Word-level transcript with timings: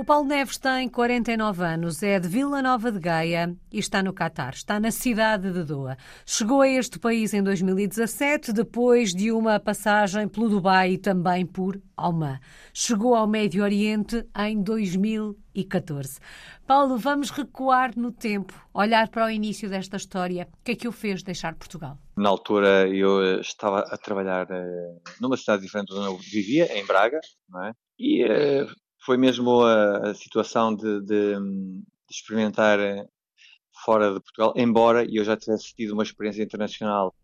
O 0.00 0.04
Paulo 0.04 0.26
Neves 0.26 0.56
tem 0.56 0.88
49 0.88 1.62
anos, 1.62 2.02
é 2.02 2.18
de 2.18 2.26
Vila 2.26 2.62
Nova 2.62 2.90
de 2.90 2.98
Gaia 2.98 3.54
e 3.70 3.78
está 3.78 4.02
no 4.02 4.14
Catar. 4.14 4.54
Está 4.54 4.80
na 4.80 4.90
cidade 4.90 5.52
de 5.52 5.62
Doha. 5.62 5.98
Chegou 6.24 6.62
a 6.62 6.68
este 6.68 6.98
país 6.98 7.34
em 7.34 7.42
2017, 7.42 8.50
depois 8.50 9.12
de 9.12 9.30
uma 9.30 9.60
passagem 9.60 10.26
pelo 10.26 10.48
Dubai 10.48 10.92
e 10.92 10.98
também 10.98 11.44
por 11.44 11.78
Oman. 11.98 12.40
Chegou 12.72 13.14
ao 13.14 13.26
Médio 13.26 13.62
Oriente 13.62 14.26
em 14.38 14.62
2014. 14.62 16.18
Paulo, 16.66 16.96
vamos 16.96 17.28
recuar 17.28 17.94
no 17.94 18.10
tempo, 18.10 18.54
olhar 18.72 19.06
para 19.10 19.26
o 19.26 19.30
início 19.30 19.68
desta 19.68 19.98
história. 19.98 20.48
O 20.50 20.64
que 20.64 20.72
é 20.72 20.76
que 20.76 20.88
o 20.88 20.92
fez 20.92 21.22
deixar 21.22 21.54
Portugal? 21.56 21.98
Na 22.16 22.30
altura 22.30 22.88
eu 22.88 23.38
estava 23.38 23.80
a 23.80 23.98
trabalhar 23.98 24.46
eh, 24.50 24.96
numa 25.20 25.36
cidade 25.36 25.60
diferente 25.60 25.92
onde 25.92 26.06
eu 26.06 26.16
vivia, 26.16 26.74
em 26.74 26.86
Braga, 26.86 27.20
não 27.50 27.66
é? 27.66 27.72
E 27.98 28.24
eh, 28.24 28.66
foi 29.00 29.16
mesmo 29.16 29.62
a, 29.62 30.10
a 30.10 30.14
situação 30.14 30.74
de, 30.74 31.00
de, 31.00 31.34
de, 31.34 31.82
experimentar 32.10 32.78
eh, 32.78 33.06
fora 33.84 34.12
de 34.12 34.20
Portugal, 34.20 34.52
embora 34.56 35.04
eu 35.04 35.24
já 35.24 35.36
tivesse 35.36 35.74
tido 35.74 35.92
uma 35.92 36.02
experiência 36.02 36.42
internacional 36.42 37.14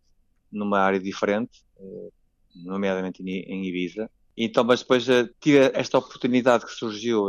numa 0.51 0.79
área 0.79 0.99
diferente, 0.99 1.63
eh, 1.79 2.09
nomeadamente 2.55 3.21
em 3.23 3.65
Ibiza. 3.65 4.09
Então, 4.35 4.63
mas 4.63 4.81
depois 4.81 5.07
eh, 5.07 5.29
tive 5.39 5.71
esta 5.73 5.97
oportunidade 5.97 6.65
que 6.65 6.71
surgiu 6.71 7.27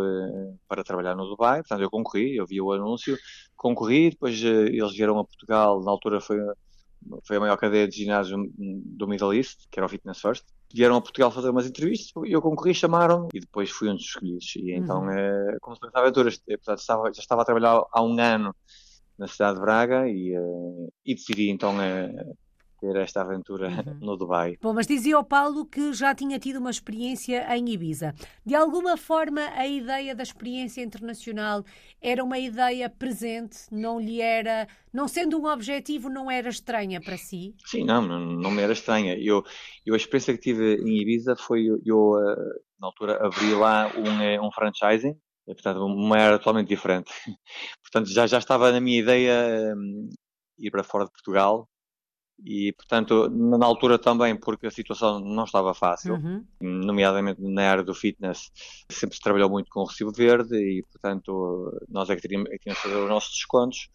para 0.67 0.85
trabalhar 0.85 1.15
no 1.15 1.27
Dubai, 1.27 1.61
portanto 1.61 1.83
eu 1.83 1.91
concorri, 1.91 2.37
eu 2.37 2.47
vi 2.47 2.61
o 2.61 2.73
anúncio, 2.73 3.17
concorri, 3.57 4.11
depois 4.11 4.43
eles 4.43 4.93
vieram 4.95 5.19
a 5.19 5.25
Portugal, 5.25 5.83
na 5.83 5.91
altura 5.91 6.21
foi, 6.21 6.39
foi 7.25 7.37
a 7.37 7.41
maior 7.41 7.57
cadeia 7.57 7.89
de 7.89 7.97
ginásio 7.97 8.51
do 8.57 9.09
Middle 9.09 9.35
East, 9.35 9.67
que 9.71 9.79
era 9.79 9.87
o 9.87 9.89
Fitness 9.89 10.21
First, 10.21 10.45
vieram 10.73 10.97
a 10.97 11.01
Portugal 11.01 11.31
fazer 11.31 11.51
umas 11.51 11.67
entrevistas, 11.67 12.11
eu 12.27 12.43
concorri, 12.43 12.75
chamaram 12.75 13.29
e 13.33 13.41
depois 13.41 13.71
fui 13.71 13.89
um 13.89 13.95
dos 13.95 14.05
escolhidos. 14.05 14.55
E 14.57 14.73
então, 14.73 15.03
uhum. 15.03 15.59
como 15.61 15.77
se 15.77 15.81
fosse 15.81 15.97
aventuras, 15.97 16.39
portanto, 16.39 16.79
estava, 16.79 17.13
já 17.13 17.21
estava 17.21 17.43
a 17.43 17.45
trabalhar 17.45 17.83
há 17.91 18.03
um 18.03 18.19
ano 18.21 18.55
na 19.19 19.27
cidade 19.27 19.57
de 19.57 19.61
Braga 19.61 20.09
e, 20.09 20.39
uh, 20.39 20.93
e 21.05 21.15
decidi 21.15 21.51
então 21.51 21.75
uh, 21.77 22.37
ter 22.79 22.97
esta 22.97 23.23
aventura 23.23 23.69
uhum. 23.69 23.99
no 24.01 24.17
Dubai. 24.17 24.57
Bom, 24.61 24.73
mas 24.73 24.87
dizia 24.87 25.19
o 25.19 25.25
Paulo 25.25 25.67
que 25.67 25.93
já 25.93 26.15
tinha 26.15 26.39
tido 26.39 26.59
uma 26.59 26.71
experiência 26.71 27.47
em 27.57 27.69
Ibiza. 27.69 28.15
De 28.45 28.55
alguma 28.55 28.97
forma, 28.97 29.41
a 29.55 29.67
ideia 29.67 30.15
da 30.15 30.23
experiência 30.23 30.83
internacional 30.83 31.65
era 32.01 32.23
uma 32.23 32.39
ideia 32.39 32.89
presente, 32.89 33.59
não 33.71 34.01
lhe 34.01 34.21
era, 34.21 34.69
não 34.93 35.09
sendo 35.09 35.39
um 35.39 35.47
objetivo, 35.47 36.09
não 36.09 36.31
era 36.31 36.49
estranha 36.49 37.01
para 37.01 37.17
si? 37.17 37.55
Sim, 37.67 37.85
não, 37.85 38.01
não, 38.01 38.21
não 38.21 38.51
me 38.51 38.63
era 38.63 38.73
estranha. 38.73 39.17
Eu, 39.19 39.45
eu 39.85 39.95
a 39.95 39.97
experiência 39.97 40.35
que 40.35 40.41
tive 40.41 40.77
em 40.77 41.01
Ibiza 41.01 41.35
foi, 41.37 41.67
eu, 41.85 42.19
eh, 42.19 42.61
na 42.81 42.87
altura 42.87 43.27
abri 43.27 43.53
lá 43.55 43.91
um, 43.97 44.23
eh, 44.23 44.41
um 44.41 44.51
franchising, 44.53 45.17
portanto, 45.47 45.85
uma 45.85 46.19
era 46.19 46.39
totalmente 46.39 46.69
diferente. 46.69 47.11
portanto, 47.83 48.09
já, 48.09 48.27
já 48.27 48.39
estava 48.39 48.71
na 48.71 48.81
minha 48.81 49.01
ideia 49.01 49.75
um, 49.77 50.09
ir 50.59 50.71
para 50.71 50.85
fora 50.85 51.05
de 51.05 51.11
Portugal, 51.11 51.69
e, 52.45 52.73
portanto, 52.73 53.29
na 53.29 53.67
altura 53.67 53.99
também, 53.99 54.37
porque 54.37 54.67
a 54.67 54.71
situação 54.71 55.19
não 55.19 55.45
estava 55.45 55.75
fácil, 55.75 56.15
uhum. 56.15 56.45
nomeadamente 56.61 57.41
na 57.43 57.71
área 57.71 57.83
do 57.83 57.95
fitness, 57.95 58.51
sempre 58.89 59.17
se 59.17 59.23
trabalhou 59.23 59.51
muito 59.51 59.71
com 59.71 59.81
o 59.81 59.85
recibo 59.85 60.13
verde 60.13 60.57
e, 60.57 60.83
portanto, 60.85 61.77
nós 61.89 62.09
é 62.09 62.17
que 62.17 62.27
tínhamos, 62.27 62.51
é 62.51 62.59
que 62.59 62.73
fazer 62.75 62.97
os 62.97 63.09
nossos 63.09 63.35
descontos 63.35 63.91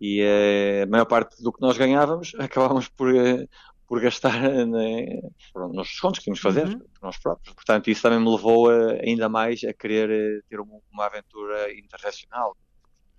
e 0.00 0.20
eh, 0.22 0.82
a 0.82 0.86
maior 0.86 1.04
parte 1.04 1.42
do 1.42 1.52
que 1.52 1.60
nós 1.60 1.76
ganhávamos 1.76 2.32
acabávamos 2.40 2.88
por, 2.88 3.14
eh, 3.14 3.46
por 3.86 4.00
gastar 4.00 4.40
né, 4.66 5.20
nos 5.54 5.88
descontos 5.88 6.18
que 6.18 6.24
tínhamos 6.24 6.40
que 6.40 6.42
fazer 6.42 6.66
uhum. 6.66 6.78
por 6.78 7.02
nós 7.02 7.18
próprios. 7.18 7.54
Portanto, 7.54 7.90
isso 7.90 8.02
também 8.02 8.18
me 8.18 8.30
levou 8.30 8.70
a, 8.70 8.92
ainda 9.02 9.28
mais 9.28 9.62
a 9.62 9.74
querer 9.74 10.10
eh, 10.10 10.40
ter 10.48 10.58
uma, 10.58 10.80
uma 10.90 11.06
aventura 11.06 11.70
internacional 11.74 12.56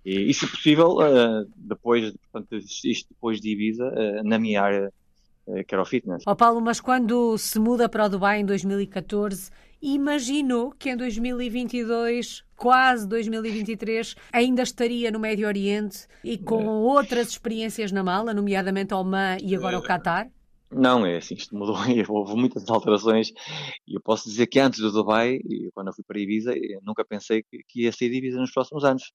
e, 0.06 0.30
e 0.30 0.34
se 0.34 0.46
possível, 0.46 0.98
uh, 0.98 1.44
depois, 1.56 2.14
portanto, 2.30 2.56
isto 2.84 3.08
depois 3.10 3.40
de 3.40 3.50
Ibiza, 3.50 3.84
uh, 3.88 4.22
na 4.22 4.38
minha 4.38 4.62
área, 4.62 4.92
uh, 5.48 5.64
que 5.64 5.74
era 5.74 5.82
o 5.82 5.84
fitness. 5.84 6.22
Ó 6.24 6.30
oh 6.30 6.36
Paulo, 6.36 6.60
mas 6.60 6.80
quando 6.80 7.36
se 7.36 7.58
muda 7.58 7.88
para 7.88 8.04
o 8.04 8.08
Dubai 8.08 8.38
em 8.38 8.44
2014, 8.44 9.50
imaginou 9.82 10.72
que 10.78 10.90
em 10.90 10.96
2022, 10.96 12.44
quase 12.54 13.08
2023, 13.08 14.14
ainda 14.32 14.62
estaria 14.62 15.10
no 15.10 15.18
Médio 15.18 15.48
Oriente 15.48 16.06
e 16.22 16.38
com 16.38 16.64
outras 16.66 17.30
experiências 17.30 17.90
na 17.90 18.04
mala, 18.04 18.32
nomeadamente 18.32 18.94
Oman 18.94 19.38
e 19.42 19.56
agora 19.56 19.76
o 19.76 19.82
Qatar? 19.82 20.30
Não, 20.70 21.06
é 21.06 21.18
assim, 21.18 21.34
isto 21.34 21.56
mudou, 21.56 21.76
houve 22.08 22.34
muitas 22.34 22.68
alterações 22.68 23.32
e 23.86 23.94
eu 23.94 24.00
posso 24.00 24.28
dizer 24.28 24.46
que 24.48 24.58
antes 24.58 24.80
do 24.80 24.90
Dubai, 24.90 25.38
quando 25.72 25.88
eu 25.88 25.94
fui 25.94 26.04
para 26.04 26.18
Ibiza, 26.18 26.52
nunca 26.82 27.04
pensei 27.04 27.42
que, 27.42 27.62
que 27.68 27.82
ia 27.84 27.92
sair 27.92 28.10
de 28.10 28.16
Ibiza 28.16 28.40
nos 28.40 28.50
próximos 28.52 28.84
anos. 28.84 29.12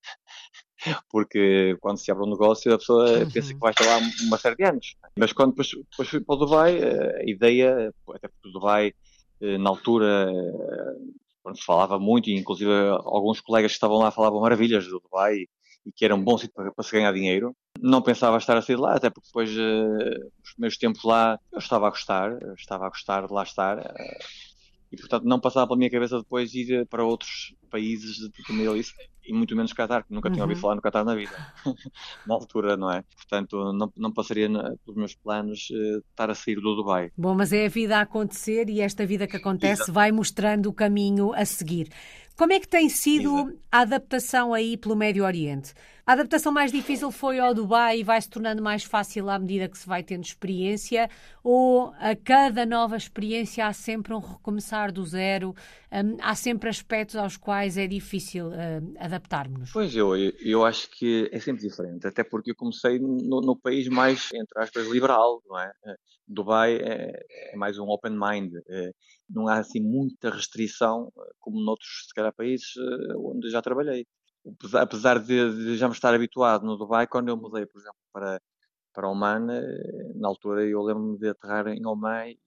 Porque 1.11 1.77
quando 1.81 1.97
se 1.97 2.09
abre 2.11 2.25
um 2.25 2.29
negócio, 2.29 2.73
a 2.73 2.77
pessoa 2.77 3.05
pensa 3.31 3.53
que 3.53 3.59
vai 3.59 3.71
estar 3.71 3.85
lá 3.85 3.99
uma 4.23 4.37
série 4.37 4.55
de 4.55 4.63
anos. 4.63 4.95
Mas 5.17 5.33
quando 5.33 5.51
depois, 5.51 5.69
depois 5.91 6.09
fui 6.09 6.21
para 6.21 6.35
o 6.35 6.37
Dubai, 6.37 6.79
a 6.81 7.29
ideia, 7.29 7.93
até 8.09 8.27
porque 8.27 8.49
o 8.49 8.51
Dubai, 8.51 8.93
eh, 9.41 9.57
na 9.57 9.69
altura, 9.69 10.31
eh, 10.31 10.95
quando 11.43 11.57
se 11.57 11.65
falava 11.65 11.99
muito, 11.99 12.29
e 12.29 12.33
inclusive 12.37 12.71
alguns 13.03 13.41
colegas 13.41 13.71
que 13.71 13.75
estavam 13.75 13.97
lá 13.97 14.09
falavam 14.09 14.41
maravilhas 14.41 14.85
do 14.87 14.99
Dubai 14.99 15.47
e 15.85 15.91
que 15.91 16.05
era 16.05 16.15
um 16.15 16.23
bom 16.23 16.37
sítio 16.37 16.53
para, 16.53 16.71
para, 16.71 16.83
se 16.83 16.91
ganhar 16.91 17.11
dinheiro. 17.13 17.55
Não 17.79 18.01
pensava 18.01 18.37
estar 18.37 18.57
a 18.57 18.61
sair 18.61 18.75
de 18.75 18.81
lá, 18.81 18.95
até 18.95 19.09
porque 19.09 19.27
depois, 19.27 19.49
uh, 19.51 20.31
os 20.43 20.53
primeiros 20.53 20.77
tempos 20.77 21.03
lá, 21.03 21.39
eu 21.51 21.59
estava 21.59 21.87
a 21.87 21.89
gostar, 21.89 22.37
estava 22.57 22.85
a 22.85 22.89
gostar 22.89 23.27
de 23.27 23.33
lá 23.33 23.43
estar. 23.43 23.79
Uh, 23.79 24.51
e, 24.91 24.97
portanto, 24.97 25.23
não 25.23 25.39
passava 25.39 25.67
pela 25.67 25.77
minha 25.77 25.89
cabeça 25.89 26.17
depois 26.17 26.53
ir 26.53 26.85
para 26.87 27.03
outros 27.03 27.55
países 27.69 28.17
tipo 28.33 28.51
Middle 28.51 28.75
East, 28.75 28.93
e 29.23 29.33
muito 29.33 29.55
menos 29.55 29.71
Qatar, 29.71 30.03
que 30.05 30.13
nunca 30.13 30.27
uhum. 30.27 30.33
tinha 30.33 30.43
ouvido 30.43 30.57
uhum. 30.57 30.61
falar 30.61 30.75
no 30.75 30.81
Qatar 30.81 31.05
na 31.05 31.15
vida, 31.15 31.31
na 32.27 32.33
altura, 32.33 32.75
não 32.75 32.91
é? 32.91 33.03
Portanto, 33.15 33.71
não, 33.71 33.91
não 33.95 34.11
passaria 34.11 34.49
pelos 34.49 34.97
meus 34.97 35.15
planos 35.15 35.69
uh, 35.69 35.99
estar 36.09 36.29
a 36.29 36.35
sair 36.35 36.55
do 36.55 36.75
Dubai. 36.75 37.11
Bom, 37.17 37.33
mas 37.33 37.53
é 37.53 37.65
a 37.65 37.69
vida 37.69 37.97
a 37.97 38.01
acontecer 38.01 38.69
e 38.69 38.81
esta 38.81 39.05
vida 39.05 39.27
que 39.27 39.37
acontece 39.37 39.83
Exato. 39.83 39.93
vai 39.93 40.11
mostrando 40.11 40.67
o 40.67 40.73
caminho 40.73 41.33
a 41.33 41.45
seguir. 41.45 41.89
Como 42.37 42.53
é 42.53 42.59
que 42.59 42.67
tem 42.67 42.89
sido 42.89 43.33
Exato. 43.39 43.59
a 43.71 43.79
adaptação 43.79 44.53
aí 44.53 44.77
pelo 44.77 44.95
Médio 44.95 45.23
Oriente? 45.23 45.73
A 46.11 46.13
adaptação 46.13 46.51
mais 46.51 46.73
difícil 46.73 47.09
foi 47.09 47.39
ao 47.39 47.53
Dubai 47.53 47.99
e 47.99 48.03
vai 48.03 48.21
se 48.21 48.29
tornando 48.29 48.61
mais 48.61 48.83
fácil 48.83 49.29
à 49.29 49.39
medida 49.39 49.69
que 49.69 49.77
se 49.77 49.87
vai 49.87 50.03
tendo 50.03 50.25
experiência? 50.25 51.09
Ou 51.41 51.93
a 51.97 52.13
cada 52.17 52.65
nova 52.65 52.97
experiência 52.97 53.65
há 53.65 53.71
sempre 53.71 54.13
um 54.13 54.19
recomeçar 54.19 54.91
do 54.91 55.05
zero? 55.05 55.55
Um, 55.89 56.17
há 56.19 56.35
sempre 56.35 56.67
aspectos 56.67 57.15
aos 57.15 57.37
quais 57.37 57.77
é 57.77 57.87
difícil 57.87 58.49
uh, 58.49 58.93
adaptarmos? 58.99 59.71
Pois 59.71 59.95
eu, 59.95 60.13
eu 60.13 60.65
acho 60.65 60.89
que 60.91 61.29
é 61.31 61.39
sempre 61.39 61.65
diferente, 61.65 62.05
até 62.05 62.25
porque 62.25 62.51
eu 62.51 62.55
comecei 62.55 62.99
no, 62.99 63.39
no 63.39 63.55
país 63.55 63.87
mais, 63.87 64.27
entre 64.33 64.61
aspas, 64.61 64.87
liberal, 64.87 65.41
não 65.47 65.57
é? 65.57 65.71
Dubai 66.27 66.75
é, 66.75 67.25
é 67.53 67.55
mais 67.55 67.79
um 67.79 67.87
open 67.87 68.17
mind, 68.19 68.51
é, 68.67 68.91
não 69.29 69.47
há 69.47 69.59
assim 69.59 69.79
muita 69.79 70.29
restrição 70.29 71.09
como 71.39 71.61
noutros, 71.61 72.07
se 72.07 72.13
calhar, 72.13 72.33
países 72.33 72.73
eh, 72.77 73.15
onde 73.15 73.49
já 73.49 73.61
trabalhei. 73.61 74.05
Apesar 74.79 75.19
de, 75.19 75.53
de, 75.53 75.77
já 75.77 75.87
me 75.87 75.93
estar 75.93 76.13
habituado 76.13 76.65
no 76.65 76.77
Dubai, 76.77 77.07
quando 77.07 77.29
eu 77.29 77.37
mudei, 77.37 77.65
por 77.65 77.79
exemplo, 77.79 77.99
para, 78.11 78.41
para 78.93 79.09
Oman, 79.09 79.47
eh, 79.51 80.13
na 80.15 80.27
altura 80.27 80.65
eu 80.65 80.81
lembro-me 80.81 81.17
de 81.17 81.29
aterrar 81.29 81.67
em 81.67 81.85
Oman 81.85 82.27
e, 82.27 82.37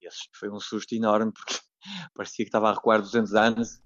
e 0.00 0.06
esse 0.06 0.28
foi 0.34 0.50
um 0.50 0.60
susto 0.60 0.94
enorme, 0.94 1.32
porque 1.32 1.58
parecia 2.14 2.44
que 2.44 2.48
estava 2.48 2.70
a 2.70 2.74
recuar 2.74 3.00
200 3.00 3.34
anos. 3.34 3.80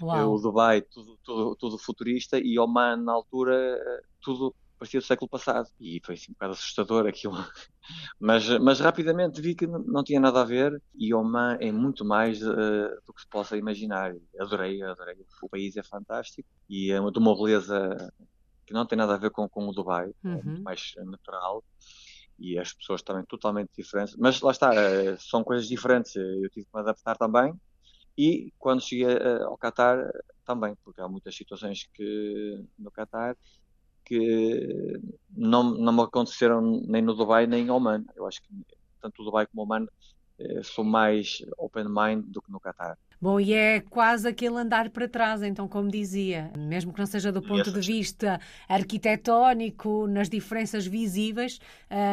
Uau. 0.00 0.34
O 0.34 0.40
Dubai, 0.40 0.82
tudo, 0.82 1.18
tudo, 1.22 1.56
tudo 1.56 1.78
futurista, 1.78 2.38
e 2.38 2.58
Oman, 2.58 2.96
na 2.96 3.12
altura, 3.12 3.54
eh, 3.54 4.02
tudo 4.20 4.54
parecia 4.82 4.98
do 4.98 5.06
século 5.06 5.28
passado. 5.28 5.68
E 5.80 6.00
foi 6.04 6.16
assim 6.16 6.32
um 6.32 6.34
bocado 6.34 6.52
assustador 6.54 7.06
aquilo. 7.06 7.34
Mas, 8.18 8.48
mas 8.60 8.78
rapidamente 8.78 9.40
vi 9.40 9.56
que 9.56 9.66
não 9.66 10.04
tinha 10.04 10.20
nada 10.20 10.40
a 10.40 10.44
ver 10.44 10.80
e 10.94 11.12
Oman 11.12 11.58
é 11.60 11.72
muito 11.72 12.04
mais 12.04 12.40
uh, 12.40 12.54
do 13.04 13.12
que 13.12 13.20
se 13.20 13.28
possa 13.28 13.56
imaginar. 13.56 14.14
Adorei, 14.38 14.80
adorei. 14.84 15.16
O 15.42 15.48
país 15.48 15.76
é 15.76 15.82
fantástico 15.82 16.48
e 16.70 16.92
é 16.92 17.00
de 17.00 17.18
uma 17.18 17.34
beleza 17.34 18.12
que 18.64 18.72
não 18.72 18.86
tem 18.86 18.96
nada 18.96 19.14
a 19.14 19.18
ver 19.18 19.32
com, 19.32 19.48
com 19.48 19.66
o 19.66 19.72
Dubai, 19.72 20.14
é 20.24 20.28
uhum. 20.28 20.38
é 20.38 20.42
muito 20.44 20.62
mais 20.62 20.92
natural 21.04 21.64
e 22.38 22.56
as 22.56 22.72
pessoas 22.72 23.02
também 23.02 23.24
totalmente 23.24 23.70
diferentes. 23.76 24.14
Mas 24.16 24.40
lá 24.40 24.52
está, 24.52 24.70
uh, 24.70 25.18
são 25.18 25.42
coisas 25.42 25.66
diferentes. 25.66 26.14
Eu 26.14 26.48
tive 26.50 26.66
que 26.66 26.72
me 26.72 26.80
adaptar 26.82 27.16
também. 27.16 27.52
E 28.16 28.52
quando 28.58 28.80
cheguei 28.80 29.16
ao 29.44 29.58
Qatar, 29.58 30.08
também, 30.44 30.76
porque 30.84 31.00
há 31.00 31.08
muitas 31.08 31.34
situações 31.34 31.88
que 31.92 32.64
no 32.78 32.90
Qatar 32.90 33.36
que 34.04 35.00
não, 35.36 35.62
não 35.62 35.92
me 35.92 36.02
aconteceram 36.02 36.60
nem 36.86 37.02
no 37.02 37.14
Dubai 37.14 37.46
nem 37.46 37.66
em 37.66 37.70
Oman. 37.70 38.04
Eu 38.16 38.26
acho 38.26 38.42
que 38.42 38.48
tanto 39.00 39.22
o 39.22 39.24
Dubai 39.24 39.46
como 39.46 39.62
o 39.62 39.64
Oman 39.64 39.86
eh, 40.38 40.62
sou 40.62 40.84
mais 40.84 41.42
open 41.56 41.86
mind 41.88 42.24
do 42.26 42.42
que 42.42 42.50
no 42.50 42.60
Qatar. 42.60 42.98
Bom, 43.20 43.38
e 43.38 43.52
é 43.52 43.80
quase 43.80 44.26
aquele 44.26 44.56
andar 44.56 44.90
para 44.90 45.08
trás, 45.08 45.44
então, 45.44 45.68
como 45.68 45.88
dizia, 45.88 46.50
mesmo 46.58 46.92
que 46.92 46.98
não 46.98 47.06
seja 47.06 47.30
do 47.30 47.40
ponto 47.40 47.70
de 47.70 47.80
vista 47.80 48.40
arquitetónico, 48.68 50.08
nas 50.08 50.28
diferenças 50.28 50.84
visíveis, 50.84 51.60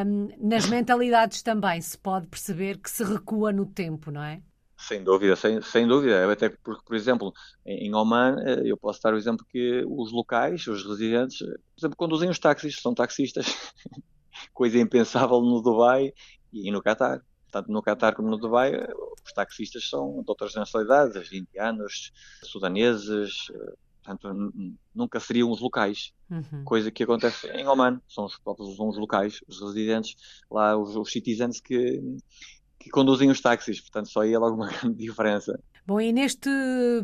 um, 0.06 0.30
nas 0.38 0.70
mentalidades 0.70 1.42
também 1.42 1.82
se 1.82 1.98
pode 1.98 2.28
perceber 2.28 2.78
que 2.78 2.92
se 2.92 3.04
recua 3.04 3.52
no 3.52 3.66
tempo, 3.66 4.12
não 4.12 4.22
é? 4.22 4.40
Sem 4.80 5.04
dúvida, 5.04 5.36
sem, 5.36 5.62
sem 5.62 5.86
dúvida. 5.86 6.32
Até 6.32 6.48
porque, 6.50 6.82
por 6.86 6.96
exemplo, 6.96 7.34
em 7.66 7.94
Oman, 7.94 8.38
eh, 8.40 8.62
eu 8.64 8.78
posso 8.78 9.02
dar 9.02 9.14
o 9.14 9.18
exemplo 9.18 9.46
que 9.46 9.84
os 9.86 10.10
locais, 10.12 10.66
os 10.68 10.86
residentes, 10.86 11.40
por 11.40 11.78
exemplo, 11.78 11.98
conduzem 11.98 12.30
os 12.30 12.40
táxis, 12.40 12.80
são 12.82 12.94
taxistas. 12.94 13.46
Coisa 14.54 14.80
impensável 14.80 15.42
no 15.42 15.62
Dubai 15.62 16.14
e 16.54 16.72
no 16.72 16.82
Catar. 16.82 17.22
Tanto 17.52 17.70
no 17.70 17.82
Catar 17.82 18.16
como 18.16 18.30
no 18.30 18.38
Dubai, 18.38 18.72
os 19.26 19.34
taxistas 19.34 19.90
são 19.90 20.24
de 20.24 20.30
outras 20.30 20.56
nacionalidades, 20.56 21.30
indianos, 21.34 22.14
sudaneses, 22.44 23.52
portanto, 24.02 24.54
nunca 24.96 25.20
seriam 25.20 25.52
os 25.52 25.60
locais. 25.60 26.14
Uhum. 26.30 26.64
Coisa 26.64 26.90
que 26.90 27.04
acontece 27.04 27.48
em 27.50 27.68
Oman, 27.68 28.02
são 28.08 28.26
os 28.26 28.38
próprios 28.38 28.78
são 28.78 28.88
os 28.88 28.98
locais, 28.98 29.42
os 29.46 29.60
residentes, 29.62 30.16
lá 30.50 30.78
os, 30.78 30.96
os 30.96 31.12
citizens 31.12 31.60
que, 31.60 32.02
que 32.80 32.90
conduzem 32.90 33.30
os 33.30 33.42
táxis, 33.42 33.82
portanto 33.82 34.10
só 34.10 34.22
aí 34.22 34.34
é 34.34 34.40
logo 34.40 34.56
uma 34.56 34.68
grande 34.72 34.96
diferença. 34.96 35.60
Bom, 35.90 36.00
e 36.00 36.14
neste 36.14 36.52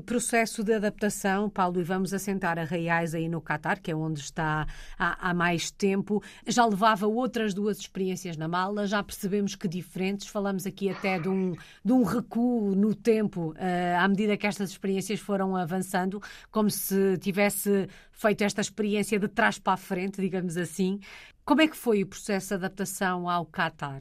processo 0.05 0.63
de 0.63 0.71
adaptação, 0.71 1.49
Paulo, 1.49 1.81
e 1.81 1.83
vamos 1.83 2.13
assentar 2.13 2.59
a 2.59 2.63
Reais 2.63 3.15
aí 3.15 3.27
no 3.27 3.41
Catar, 3.41 3.79
que 3.79 3.89
é 3.89 3.95
onde 3.95 4.19
está 4.19 4.67
há, 4.95 5.29
há, 5.31 5.33
mais 5.33 5.71
tempo, 5.71 6.21
já 6.45 6.63
levava 6.63 7.07
outras 7.07 7.51
duas 7.51 7.79
experiências 7.79 8.37
na 8.37 8.47
mala, 8.47 8.85
já 8.85 9.01
percebemos 9.01 9.55
que 9.55 9.67
diferentes, 9.67 10.27
falamos 10.27 10.67
aqui 10.67 10.87
até 10.87 11.17
de 11.17 11.27
um, 11.27 11.55
de 11.83 11.93
um 11.93 12.03
recuo 12.03 12.75
no 12.75 12.93
tempo, 12.93 13.53
uh, 13.53 13.97
à 13.99 14.07
medida 14.07 14.37
que 14.37 14.45
estas 14.45 14.69
experiências 14.69 15.19
foram 15.19 15.55
avançando, 15.55 16.21
como 16.51 16.69
se 16.69 17.17
tivesse 17.17 17.87
feito 18.11 18.43
esta 18.43 18.61
experiência 18.61 19.17
de 19.17 19.27
trás 19.27 19.57
para 19.57 19.73
a 19.73 19.77
frente, 19.77 20.21
digamos 20.21 20.57
assim. 20.57 20.99
Como 21.43 21.59
é 21.59 21.67
que 21.67 21.75
foi 21.75 22.03
o 22.03 22.07
processo 22.07 22.49
de 22.49 22.53
adaptação 22.53 23.27
ao 23.27 23.47
Catar? 23.47 23.99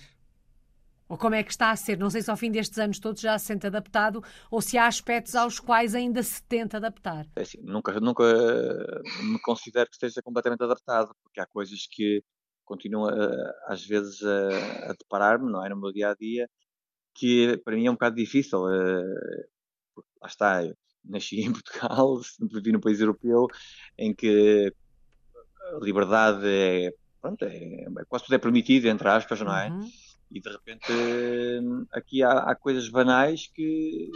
Ou 1.08 1.18
como 1.18 1.34
é 1.34 1.42
que 1.42 1.50
está 1.50 1.70
a 1.70 1.76
ser? 1.76 1.98
Não 1.98 2.08
sei 2.08 2.22
se 2.22 2.30
ao 2.30 2.36
fim 2.36 2.50
destes 2.50 2.78
anos 2.78 2.98
todos 2.98 3.20
já 3.20 3.38
se 3.38 3.46
sente 3.46 3.66
adaptado 3.66 4.22
ou 4.50 4.60
se 4.62 4.78
há 4.78 4.86
aspectos 4.86 5.34
aos 5.34 5.60
quais 5.60 5.94
ainda 5.94 6.22
se 6.22 6.42
tenta 6.44 6.78
adaptar. 6.78 7.26
É 7.36 7.42
assim, 7.42 7.58
nunca, 7.62 8.00
nunca 8.00 8.24
me 9.22 9.38
considero 9.40 9.88
que 9.88 9.96
esteja 9.96 10.22
completamente 10.22 10.62
adaptado, 10.62 11.14
porque 11.22 11.40
há 11.40 11.46
coisas 11.46 11.86
que 11.90 12.22
continuo 12.64 13.06
às 13.66 13.84
vezes 13.84 14.22
a, 14.22 14.90
a 14.90 14.92
deparar-me, 14.94 15.50
não 15.50 15.64
é? 15.64 15.68
No 15.68 15.76
meu 15.76 15.92
dia 15.92 16.10
a 16.10 16.14
dia, 16.14 16.48
que 17.14 17.58
para 17.64 17.76
mim 17.76 17.86
é 17.86 17.90
um 17.90 17.94
bocado 17.94 18.16
difícil. 18.16 18.60
Uh, 18.60 20.02
lá 20.22 20.26
está, 20.26 20.62
nasci 21.04 21.40
em 21.44 21.52
Portugal, 21.52 22.22
sempre 22.22 22.56
vivi 22.56 22.72
num 22.72 22.80
país 22.80 23.00
europeu 23.00 23.46
em 23.98 24.14
que 24.14 24.72
a 25.74 25.84
liberdade 25.84 26.46
é, 26.46 26.90
pronto, 27.20 27.44
é, 27.44 27.82
é 27.82 28.04
quase 28.08 28.24
tudo 28.24 28.34
é 28.34 28.38
permitido, 28.38 28.86
entre 28.86 29.08
aspas, 29.08 29.40
não 29.40 29.54
é? 29.54 29.68
Uhum 29.68 29.90
e 30.30 30.40
de 30.40 30.50
repente 30.50 30.92
aqui 31.92 32.22
há, 32.22 32.50
há 32.50 32.54
coisas 32.54 32.88
banais 32.88 33.48
que, 33.54 34.10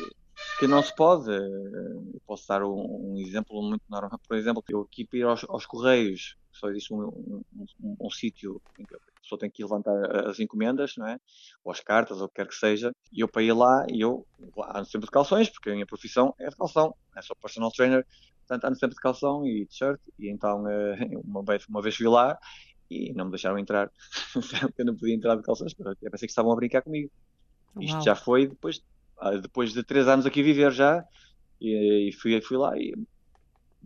que 0.58 0.66
não 0.66 0.82
se 0.82 0.94
pode. 0.94 1.30
Eu 1.30 2.20
posso 2.26 2.46
dar 2.48 2.62
um, 2.62 3.12
um, 3.12 3.18
exemplo 3.18 3.62
muito 3.62 3.84
normal. 3.88 4.20
Por 4.26 4.36
exemplo, 4.36 4.62
eu 4.68 4.80
aqui 4.82 5.04
para 5.04 5.18
ir 5.18 5.22
aos, 5.24 5.44
aos 5.48 5.66
Correios, 5.66 6.36
só 6.52 6.68
existe 6.70 6.92
um, 6.92 7.02
um, 7.02 7.42
um, 7.80 7.96
um 8.00 8.10
sítio 8.10 8.60
em 8.78 8.84
que 8.84 8.94
a 8.94 8.98
pessoa 9.22 9.38
tem 9.38 9.50
que 9.50 9.62
ir 9.62 9.64
levantar 9.64 10.28
as 10.28 10.40
encomendas, 10.40 10.94
não 10.96 11.06
é? 11.06 11.18
Ou 11.62 11.70
as 11.70 11.80
cartas, 11.80 12.18
ou 12.18 12.26
o 12.26 12.28
que 12.28 12.36
quer 12.36 12.48
que 12.48 12.54
seja. 12.54 12.92
E 13.12 13.20
eu 13.20 13.28
para 13.28 13.42
ir 13.42 13.52
lá, 13.52 13.86
e 13.90 14.00
eu 14.00 14.26
ando 14.74 14.86
sempre 14.86 15.06
de 15.06 15.12
calções, 15.12 15.48
porque 15.48 15.70
a 15.70 15.74
minha 15.74 15.86
profissão 15.86 16.34
é 16.38 16.48
de 16.48 16.56
calção, 16.56 16.94
é 17.16 17.22
só 17.22 17.34
personal 17.34 17.70
trainer, 17.70 18.04
portanto 18.46 18.64
ando 18.64 18.78
sempre 18.78 18.96
de 18.96 19.00
calção 19.00 19.46
e 19.46 19.66
t-shirt. 19.66 20.00
E 20.18 20.28
então, 20.28 20.68
eh, 20.68 20.96
uma 21.24 21.44
vez, 21.44 21.64
uma 21.68 21.82
vez 21.82 21.94
fui 21.94 22.08
lá 22.08 22.38
e 22.90 23.12
não 23.12 23.26
me 23.26 23.30
deixaram 23.30 23.58
entrar. 23.58 23.90
eu 24.78 24.84
não 24.84 24.96
podia 24.96 25.14
entrar 25.14 25.36
de 25.36 25.42
calças, 25.42 25.74
eu 25.78 26.10
pensei 26.10 26.26
que 26.26 26.32
estavam 26.32 26.52
a 26.52 26.56
brincar 26.56 26.82
comigo. 26.82 27.10
Uau. 27.76 27.84
Isto 27.84 28.02
já 28.02 28.14
foi 28.14 28.46
depois, 28.46 28.82
ah, 29.18 29.36
depois 29.36 29.72
de 29.72 29.82
três 29.82 30.08
anos 30.08 30.26
aqui 30.26 30.40
a 30.40 30.44
viver 30.44 30.72
já, 30.72 31.04
e, 31.60 32.08
e 32.08 32.12
fui, 32.12 32.40
fui 32.40 32.56
lá 32.56 32.76
e 32.76 32.94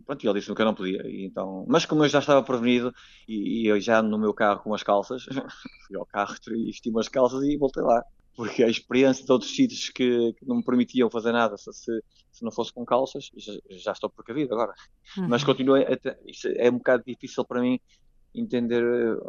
pronto, 0.05 0.25
ele 0.25 0.39
disse-me 0.39 0.55
que 0.55 0.61
eu 0.61 0.65
não 0.65 0.75
podia. 0.75 1.01
Então, 1.05 1.65
mas 1.67 1.85
como 1.85 2.03
eu 2.03 2.09
já 2.09 2.19
estava 2.19 2.43
prevenido 2.43 2.93
e, 3.27 3.63
e, 3.63 3.67
eu 3.67 3.79
já 3.79 4.01
no 4.01 4.17
meu 4.17 4.33
carro 4.33 4.61
com 4.61 4.73
as 4.73 4.83
calças, 4.83 5.25
fui 5.87 5.97
ao 5.97 6.05
carro 6.05 6.35
e 6.47 6.65
vesti 6.65 6.89
umas 6.89 7.07
calças 7.07 7.43
e 7.43 7.57
voltei 7.57 7.83
lá. 7.83 8.03
Porque 8.35 8.63
a 8.63 8.67
experiência 8.67 9.23
de 9.23 9.31
outros 9.31 9.55
sítios 9.55 9.89
que, 9.89 10.33
que 10.33 10.45
não 10.47 10.57
me 10.57 10.63
permitiam 10.63 11.07
fazer 11.07 11.31
nada 11.31 11.55
se, 11.55 11.71
se 11.71 12.43
não 12.43 12.51
fosse 12.51 12.73
com 12.73 12.83
calças, 12.83 13.29
já, 13.37 13.53
já 13.69 13.91
estou 13.91 14.09
precavido 14.09 14.55
agora. 14.55 14.73
Uhum. 15.15 15.27
Mas 15.27 15.43
continua, 15.43 15.85
isso 16.25 16.47
é 16.55 16.67
um 16.69 16.77
bocado 16.77 17.03
difícil 17.05 17.45
para 17.45 17.61
mim 17.61 17.79
entender, 18.33 18.83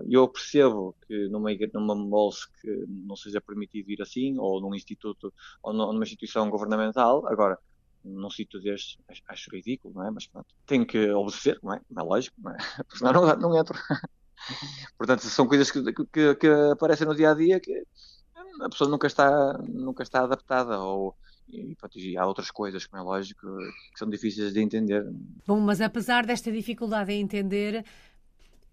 eu 0.09 0.27
percebo 0.29 0.95
que 1.07 1.29
numa, 1.29 1.51
numa 1.73 1.95
MOLS 1.95 2.47
que 2.61 2.85
não 2.89 3.17
seja 3.17 3.41
permitido 3.41 3.91
ir 3.91 4.01
assim, 4.01 4.39
ou 4.39 4.61
num 4.61 4.75
instituto, 4.75 5.33
ou 5.63 5.73
numa 5.73 6.03
instituição 6.03 6.49
governamental, 6.49 7.27
agora, 7.27 7.59
num 8.05 8.31
sítio 8.31 8.61
destes, 8.61 8.99
acho 9.29 9.51
ridículo, 9.51 9.95
não 9.95 10.07
é? 10.07 10.11
Mas 10.11 10.27
pronto, 10.27 10.55
tenho 10.67 10.87
que 10.87 11.11
obedecer, 11.11 11.59
não 11.63 11.75
é? 11.75 11.81
Não 11.91 12.03
é 12.03 12.07
lógico, 12.07 12.37
não 12.41 12.53
é? 12.53 12.57
Porque 12.85 12.99
senão 12.99 13.13
não, 13.13 13.37
não 13.37 13.59
entro. 13.59 13.79
Portanto, 14.99 15.21
são 15.21 15.47
coisas 15.47 15.71
que, 15.71 15.83
que, 16.13 16.35
que, 16.35 16.47
aparecem 16.73 17.07
no 17.07 17.15
dia 17.15 17.31
a 17.31 17.35
dia 17.35 17.61
que 17.61 17.85
a 18.61 18.69
pessoa 18.69 18.91
nunca 18.91 19.07
está, 19.07 19.59
nunca 19.69 20.03
está 20.03 20.23
adaptada, 20.23 20.79
ou 20.79 21.17
e, 21.49 21.75
pronto, 21.77 21.99
e 21.99 22.17
há 22.17 22.27
outras 22.27 22.51
coisas, 22.51 22.87
como 22.87 23.03
é 23.03 23.05
lógico, 23.05 23.47
que 23.93 23.99
são 23.99 24.09
difíceis 24.09 24.53
de 24.53 24.61
entender. 24.61 25.05
Bom, 25.47 25.61
mas 25.61 25.81
apesar 25.81 26.25
desta 26.27 26.51
dificuldade 26.51 27.13
em 27.13 27.21
entender, 27.21 27.85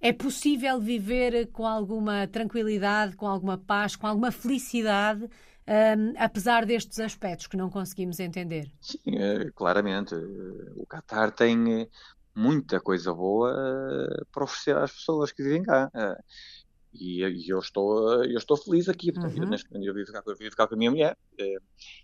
é 0.01 0.12
possível 0.12 0.80
viver 0.80 1.48
com 1.51 1.65
alguma 1.65 2.27
tranquilidade, 2.27 3.15
com 3.15 3.27
alguma 3.27 3.57
paz, 3.57 3.95
com 3.95 4.07
alguma 4.07 4.31
felicidade, 4.31 5.30
um, 5.68 6.13
apesar 6.18 6.65
destes 6.65 7.00
aspectos 7.00 7.48
que 7.48 7.56
não 7.56 7.69
conseguimos 7.69 8.19
entender? 8.19 8.71
Sim, 8.81 8.98
é, 9.07 9.51
claramente. 9.51 10.15
O 10.75 10.86
Qatar 10.88 11.31
tem 11.31 11.88
muita 12.36 12.80
coisa 12.80 13.13
boa 13.13 13.53
para 14.31 14.44
oferecer 14.44 14.75
às 14.75 14.92
pessoas 14.92 15.31
que 15.31 15.44
vivem 15.44 15.63
cá. 15.63 15.89
E, 16.94 17.21
eu, 17.21 17.59
estou, 17.59 18.24
eu 18.25 18.38
estou 18.38 18.57
feliz 18.57 18.89
aqui, 18.89 19.13
portanto, 19.13 19.38
uhum. 19.38 19.53
eu, 19.53 19.81
eu, 19.81 19.94
vivo 19.94 20.12
cá, 20.12 20.24
eu 20.25 20.36
vivo 20.36 20.56
cá 20.56 20.68
com 20.68 20.75
a 20.75 20.77
minha 20.77 20.92
mulher. 20.92 21.18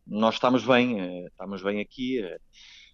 Nós 0.05 0.35
estamos 0.35 0.65
bem, 0.65 1.25
estamos 1.25 1.61
bem 1.61 1.81
aqui 1.81 2.23
eh, 2.23 2.39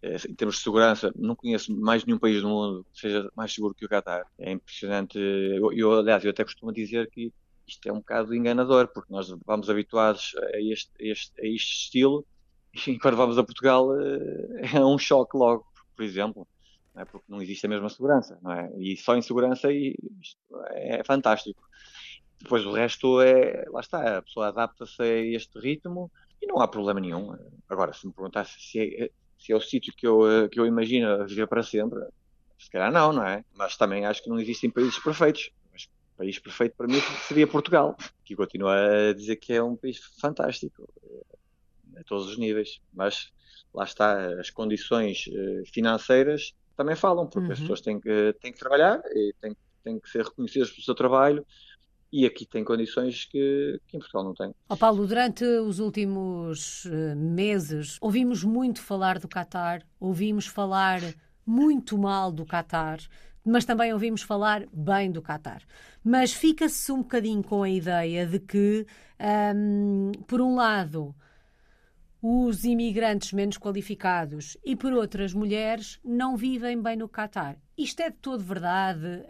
em 0.04 0.36
termos 0.36 0.58
de 0.58 0.64
segurança, 0.64 1.14
não 1.16 1.36
conheço 1.36 1.74
mais 1.76 2.04
nenhum 2.04 2.20
país 2.20 2.42
do 2.42 2.50
mundo 2.50 2.86
que 2.94 3.00
seja 3.00 3.30
mais 3.36 3.54
seguro 3.54 3.74
que 3.74 3.86
o 3.86 3.90
Qatar. 3.90 4.26
É 4.38 4.52
impressionante. 4.52 5.18
Eu, 5.18 5.72
eu, 5.72 6.00
aliás, 6.00 6.24
eu 6.24 6.32
até 6.32 6.44
costumo 6.44 6.74
dizer 6.74 7.10
que 7.10 7.34
isto 7.66 7.88
é 7.88 7.92
um 7.92 8.00
bocado 8.00 8.36
enganador, 8.36 8.90
porque 8.90 9.12
nós 9.12 9.30
vamos 9.46 9.70
habituados 9.70 10.36
a 10.54 10.60
este, 10.60 10.92
a 11.00 11.06
este, 11.06 11.42
a 11.42 11.48
este 11.48 11.74
estilo 11.74 12.26
e 12.88 13.00
quando 13.00 13.16
vamos 13.16 13.38
a 13.38 13.44
Portugal 13.44 13.90
eh, 14.00 14.76
é 14.76 14.86
um 14.86 14.98
choque 14.98 15.38
logo, 15.38 15.66
por 15.96 16.04
exemplo, 16.04 16.48
é? 16.96 17.06
porque 17.06 17.26
não 17.30 17.42
existe 17.42 17.66
a 17.66 17.70
mesma 17.70 17.90
segurança, 17.90 18.38
não 18.42 18.52
é? 18.52 18.72
E 18.78 18.98
só 18.98 19.16
em 19.16 19.22
segurança 19.22 19.70
é 20.72 21.04
fantástico. 21.06 21.64
Depois 22.40 22.66
o 22.66 22.74
resto 22.74 23.22
é, 23.22 23.66
lá 23.70 23.80
está, 23.80 24.18
a 24.18 24.22
pessoa 24.22 24.50
adapta-se 24.50 25.02
a 25.02 25.06
este 25.06 25.58
ritmo 25.60 26.12
e 26.42 26.48
não 26.48 26.60
há 26.60 26.68
problema 26.68 27.00
nenhum. 27.00 27.38
Agora, 27.70 27.94
se 27.94 28.06
me 28.06 28.14
perguntasse 28.14 28.60
se 28.60 28.80
é, 28.80 29.10
se 29.44 29.52
é 29.52 29.56
o 29.56 29.60
sítio 29.60 29.94
que 29.94 30.08
eu, 30.08 30.26
eh, 30.26 30.48
que 30.48 30.58
eu 30.58 30.66
imagino 30.66 31.28
viver 31.28 31.48
para 31.48 31.62
sempre, 31.62 32.00
se 32.58 32.70
calhar 32.70 32.90
não, 32.90 33.12
não 33.12 33.26
é? 33.26 33.44
Mas 33.54 33.76
também 33.76 34.06
acho 34.06 34.24
que 34.24 34.30
não 34.30 34.40
existem 34.40 34.70
países 34.70 34.98
perfeitos. 34.98 35.52
Mas 35.70 35.84
o 35.84 36.18
país 36.18 36.40
perfeito 36.40 36.76
para 36.78 36.88
mim 36.88 37.02
seria 37.28 37.46
Portugal, 37.46 37.98
que 38.24 38.38
continua 38.38 39.10
a 39.10 39.14
dizer 39.14 39.36
que 39.36 39.52
é 39.52 39.62
um 39.62 39.76
país 39.76 39.98
fantástico 40.22 40.88
eh, 41.04 42.00
a 42.00 42.04
todos 42.06 42.28
os 42.28 42.38
níveis. 42.38 42.80
Mas 42.94 43.34
lá 43.74 43.84
está, 43.84 44.40
as 44.40 44.50
condições 44.50 45.26
eh, 45.28 45.64
financeiras 45.66 46.56
também 46.78 46.96
falam, 46.96 47.28
porque 47.28 47.48
uhum. 47.48 47.52
as 47.54 47.60
pessoas 47.60 47.82
têm 47.82 48.00
que, 48.00 48.34
têm 48.42 48.54
que 48.54 48.60
trabalhar 48.60 49.02
e 49.14 49.36
têm, 49.42 49.58
têm 49.84 50.00
que 50.00 50.10
ser 50.10 50.24
reconhecidas 50.24 50.72
pelo 50.72 50.84
seu 50.84 50.96
trabalho 50.96 51.46
e 52.14 52.28
aqui 52.28 52.46
tem 52.46 52.64
condições 52.64 53.26
que, 53.26 53.82
que 53.88 53.98
em 53.98 54.00
Portugal 54.00 54.24
não 54.24 54.36
tem. 54.36 54.54
Oh 54.70 54.78
Paulo, 54.78 55.08
durante 55.08 55.44
os 55.44 55.80
últimos 55.80 56.86
uh, 56.86 57.16
meses 57.16 57.98
ouvimos 58.00 58.44
muito 58.44 58.80
falar 58.84 59.18
do 59.18 59.28
Qatar, 59.28 59.82
ouvimos 60.00 60.46
falar 60.46 61.02
muito 61.44 61.98
mal 61.98 62.32
do 62.32 62.46
Qatar, 62.46 63.00
mas 63.44 63.66
também 63.66 63.92
ouvimos 63.92 64.22
falar 64.22 64.64
bem 64.72 65.12
do 65.12 65.24
Qatar. 65.24 65.64
Mas 66.04 66.32
fica-se 66.32 66.92
um 66.92 67.00
bocadinho 67.00 67.44
com 67.44 67.64
a 67.64 67.70
ideia 67.70 68.28
de 68.28 68.40
que, 68.40 68.86
um, 69.56 70.12
por 70.28 70.40
um 70.40 70.56
lado, 70.56 71.16
os 72.26 72.64
imigrantes 72.64 73.34
menos 73.34 73.58
qualificados 73.58 74.56
e, 74.64 74.78
por 74.78 74.94
outras 74.94 75.34
mulheres, 75.34 76.00
não 76.06 76.38
vivem 76.38 76.82
bem 76.82 76.96
no 76.96 77.10
Catar. 77.10 77.60
Isto 77.78 78.00
é 78.00 78.10
de 78.10 78.16
todo 78.16 78.42
verdade? 78.42 79.26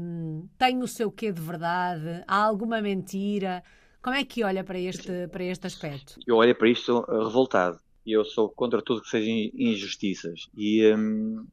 Um, 0.00 0.48
tem 0.56 0.82
o 0.82 0.88
seu 0.88 1.12
quê 1.12 1.30
de 1.30 1.42
verdade? 1.42 2.24
Há 2.26 2.42
alguma 2.42 2.80
mentira? 2.80 3.62
Como 4.00 4.16
é 4.16 4.24
que 4.24 4.42
olha 4.42 4.64
para 4.64 4.78
este, 4.78 5.28
para 5.28 5.44
este 5.44 5.66
aspecto? 5.66 6.18
Eu 6.26 6.36
olho 6.36 6.56
para 6.56 6.70
isto 6.70 7.02
revoltado. 7.02 7.80
Eu 8.06 8.24
sou 8.24 8.48
contra 8.48 8.80
tudo 8.80 9.02
que 9.02 9.10
sejam 9.10 9.34
injustiças. 9.54 10.48
E 10.56 10.90
um, 10.94 11.46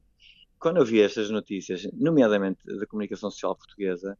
quando 0.58 0.78
eu 0.78 0.84
vi 0.86 1.02
estas 1.02 1.28
notícias, 1.28 1.86
nomeadamente 1.92 2.64
da 2.64 2.86
comunicação 2.86 3.30
social 3.30 3.54
portuguesa, 3.54 4.16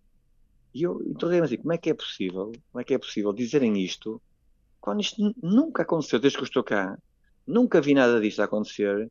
eu 0.74 1.00
interroguei-me 1.06 1.46
assim, 1.46 1.56
como 1.56 1.72
é 1.72 1.78
que 1.78 1.88
é 1.88 1.94
possível, 1.94 2.52
como 2.70 2.82
é 2.82 2.84
que 2.84 2.92
é 2.92 2.98
possível 2.98 3.32
dizerem 3.32 3.82
isto 3.82 4.20
quando 4.86 5.00
isto 5.00 5.34
nunca 5.42 5.82
aconteceu 5.82 6.20
desde 6.20 6.38
que 6.38 6.44
eu 6.44 6.46
estou 6.46 6.62
cá. 6.62 6.96
Nunca 7.44 7.80
vi 7.80 7.92
nada 7.92 8.20
disto 8.20 8.40
acontecer 8.40 9.10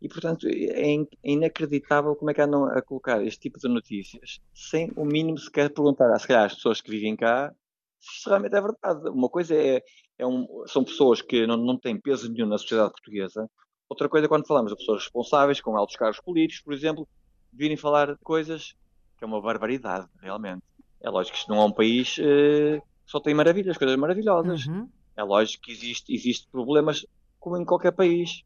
e, 0.00 0.08
portanto, 0.08 0.48
é, 0.48 0.94
é 0.94 1.06
inacreditável 1.22 2.16
como 2.16 2.30
é 2.30 2.34
que 2.34 2.40
andam 2.40 2.64
a 2.64 2.80
colocar 2.80 3.22
este 3.22 3.38
tipo 3.38 3.58
de 3.58 3.68
notícias 3.68 4.40
sem 4.54 4.90
o 4.96 5.04
mínimo 5.04 5.36
sequer 5.36 5.68
perguntar, 5.68 6.18
se 6.18 6.26
calhar, 6.26 6.46
às 6.46 6.54
pessoas 6.54 6.80
que 6.80 6.90
vivem 6.90 7.14
cá 7.14 7.52
se 8.00 8.16
isto 8.16 8.30
realmente 8.30 8.56
é 8.56 8.60
verdade. 8.62 9.10
Uma 9.10 9.28
coisa 9.28 9.54
é, 9.54 9.82
é 10.16 10.26
um, 10.26 10.46
são 10.66 10.82
pessoas 10.82 11.20
que 11.20 11.46
não, 11.46 11.58
não 11.58 11.78
têm 11.78 12.00
peso 12.00 12.32
nenhum 12.32 12.46
na 12.46 12.56
sociedade 12.56 12.92
portuguesa. 12.92 13.46
Outra 13.90 14.08
coisa 14.08 14.24
é 14.24 14.28
quando 14.28 14.46
falamos 14.46 14.72
de 14.72 14.78
pessoas 14.78 15.02
responsáveis, 15.02 15.60
com 15.60 15.76
altos 15.76 15.96
cargos 15.96 16.20
políticos, 16.22 16.64
por 16.64 16.72
exemplo, 16.72 17.06
virem 17.52 17.76
falar 17.76 18.14
de 18.14 18.18
coisas 18.20 18.74
que 19.18 19.24
é 19.24 19.26
uma 19.26 19.42
barbaridade, 19.42 20.08
realmente. 20.22 20.62
É 20.98 21.10
lógico 21.10 21.34
que 21.34 21.40
isto 21.40 21.50
não 21.50 21.60
é 21.60 21.64
um 21.66 21.72
país 21.72 22.16
uh, 22.16 22.80
que 22.80 23.10
só 23.10 23.20
tem 23.20 23.34
maravilhas, 23.34 23.76
coisas 23.76 23.96
maravilhosas. 23.96 24.66
Uhum. 24.66 24.88
É 25.20 25.22
lógico 25.22 25.64
que 25.64 25.72
existe, 25.72 26.14
existe 26.14 26.48
problemas 26.50 27.04
como 27.38 27.56
em 27.58 27.64
qualquer 27.64 27.92
país, 27.92 28.42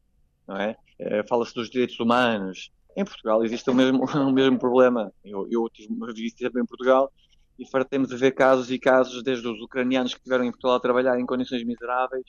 não 0.47 0.57
é? 0.57 0.75
Uh, 0.99 1.27
Fala-se 1.27 1.53
dos 1.53 1.69
direitos 1.69 1.99
humanos. 1.99 2.71
Em 2.97 3.05
Portugal 3.05 3.43
existe 3.43 3.69
o 3.69 3.73
mesmo, 3.73 4.03
o 4.13 4.31
mesmo 4.31 4.59
problema. 4.59 5.11
Eu, 5.23 5.47
eu 5.49 5.69
tive 5.69 5.93
uma 5.93 6.13
visita 6.13 6.59
em 6.59 6.65
Portugal 6.65 7.11
e 7.57 7.65
fartemos 7.69 8.09
de 8.09 8.17
ver 8.17 8.31
casos 8.31 8.69
e 8.69 8.77
casos, 8.77 9.23
desde 9.23 9.47
os 9.47 9.61
ucranianos 9.61 10.13
que 10.13 10.19
estiveram 10.19 10.43
em 10.43 10.51
Portugal 10.51 10.75
a 10.75 10.79
trabalhar 10.79 11.17
em 11.17 11.25
condições 11.25 11.63
miseráveis, 11.63 12.25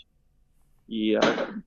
e, 0.88 1.16
ah, 1.16 1.20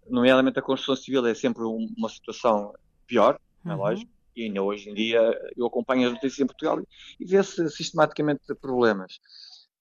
nomeadamente, 0.09 0.59
a 0.59 0.61
construção 0.61 0.95
civil 0.95 1.25
é 1.27 1.33
sempre 1.33 1.63
uma 1.63 2.07
situação 2.07 2.73
pior, 3.05 3.37
é 3.65 3.69
uhum. 3.69 3.75
lógico, 3.75 4.09
e 4.33 4.43
ainda 4.43 4.63
hoje 4.63 4.89
em 4.89 4.93
dia 4.93 5.19
eu 5.57 5.65
acompanho 5.65 6.07
as 6.07 6.13
notícias 6.13 6.39
em 6.39 6.45
Portugal 6.47 6.79
e 7.19 7.25
vê-se 7.25 7.69
sistematicamente 7.69 8.55
problemas. 8.61 9.19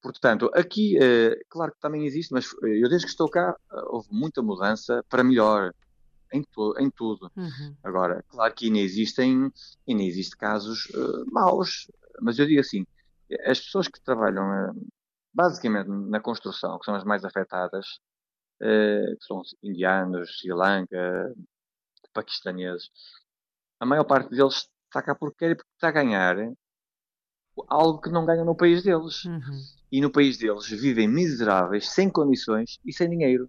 Portanto, 0.01 0.51
aqui, 0.55 0.97
eh, 0.97 1.41
claro 1.49 1.73
que 1.73 1.81
também 1.81 2.07
existe, 2.07 2.33
mas 2.33 2.47
eh, 2.63 2.85
eu 2.85 2.89
desde 2.89 3.07
que 3.07 3.11
estou 3.11 3.29
cá 3.29 3.57
houve 3.89 4.09
muita 4.11 4.41
mudança 4.43 5.05
para 5.09 5.25
melhor 5.25 5.73
em, 6.33 6.43
to 6.43 6.75
em 6.79 6.91
tudo. 6.91 7.31
Uhum. 7.37 7.77
Agora, 7.83 8.25
claro 8.29 8.55
que 8.55 8.67
ainda 8.67 8.79
existem, 8.79 9.51
ainda 9.89 10.03
existem 10.03 10.39
casos 10.39 10.87
uh, 10.91 11.25
maus, 11.33 11.91
mas 12.21 12.39
eu 12.39 12.47
digo 12.47 12.61
assim, 12.61 12.87
as 13.45 13.61
pessoas 13.61 13.89
que 13.89 14.01
trabalham 14.01 14.75
basicamente 15.35 15.89
na 15.89 16.21
construção, 16.21 16.79
que 16.79 16.85
são 16.85 16.95
as 16.95 17.05
mais 17.05 17.25
afetadas, 17.25 17.99
que 18.61 19.27
são 19.27 19.43
indianos, 19.63 20.39
Sri 20.39 20.53
Lanka, 20.53 21.33
paquistaneses, 22.13 22.91
a 23.79 23.87
maior 23.87 24.05
parte 24.05 24.31
deles 24.31 24.69
está 24.87 25.03
cá 25.03 25.15
porque 25.15 25.37
quer 25.39 25.57
porque 25.57 25.71
está 25.75 25.89
a 25.89 25.93
ganhar 25.93 26.37
algo 27.69 28.01
que 28.01 28.11
não 28.11 28.27
ganham 28.27 28.45
no 28.45 28.57
país 28.57 28.83
deles. 28.83 29.25
Uhum. 29.25 29.78
E 29.91 30.01
no 30.01 30.11
país 30.11 30.37
deles 30.37 30.69
vivem 30.69 31.09
miseráveis, 31.09 31.89
sem 31.89 32.11
condições 32.11 32.79
e 32.85 32.93
sem 32.93 33.09
dinheiro. 33.09 33.49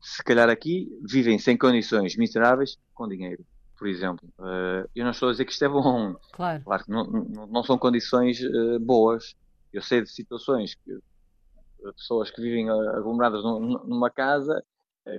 Se 0.00 0.22
calhar 0.22 0.48
aqui 0.48 0.88
vivem 1.08 1.38
sem 1.38 1.56
condições 1.56 2.16
miseráveis 2.16 2.78
com 2.94 3.08
dinheiro, 3.08 3.44
por 3.78 3.88
exemplo. 3.88 4.26
Uh, 4.38 4.88
eu 4.94 5.04
não 5.04 5.10
estou 5.10 5.28
a 5.28 5.32
dizer 5.32 5.44
que 5.44 5.52
isto 5.52 5.64
é 5.64 5.68
bom. 5.68 6.14
Claro. 6.32 6.62
Claro 6.64 6.84
não, 6.88 7.04
não, 7.04 7.62
são 7.62 7.76
condições 7.76 8.40
uh, 8.40 8.78
boas. 8.80 9.34
Eu 9.72 9.82
sei 9.82 10.00
de 10.02 10.10
situações 10.10 10.74
que 10.74 10.98
pessoas 11.96 12.30
que 12.30 12.42
vivem 12.42 12.68
aglomeradas 12.68 13.42
numa 13.42 14.10
casa, 14.10 14.62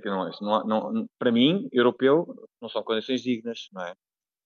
que 0.00 0.08
não, 0.08 0.30
não, 0.40 0.92
não, 0.92 1.10
para 1.18 1.32
mim, 1.32 1.68
europeu, 1.72 2.24
não 2.60 2.68
são 2.68 2.84
condições 2.84 3.20
dignas, 3.20 3.68
não 3.72 3.82
é? 3.82 3.94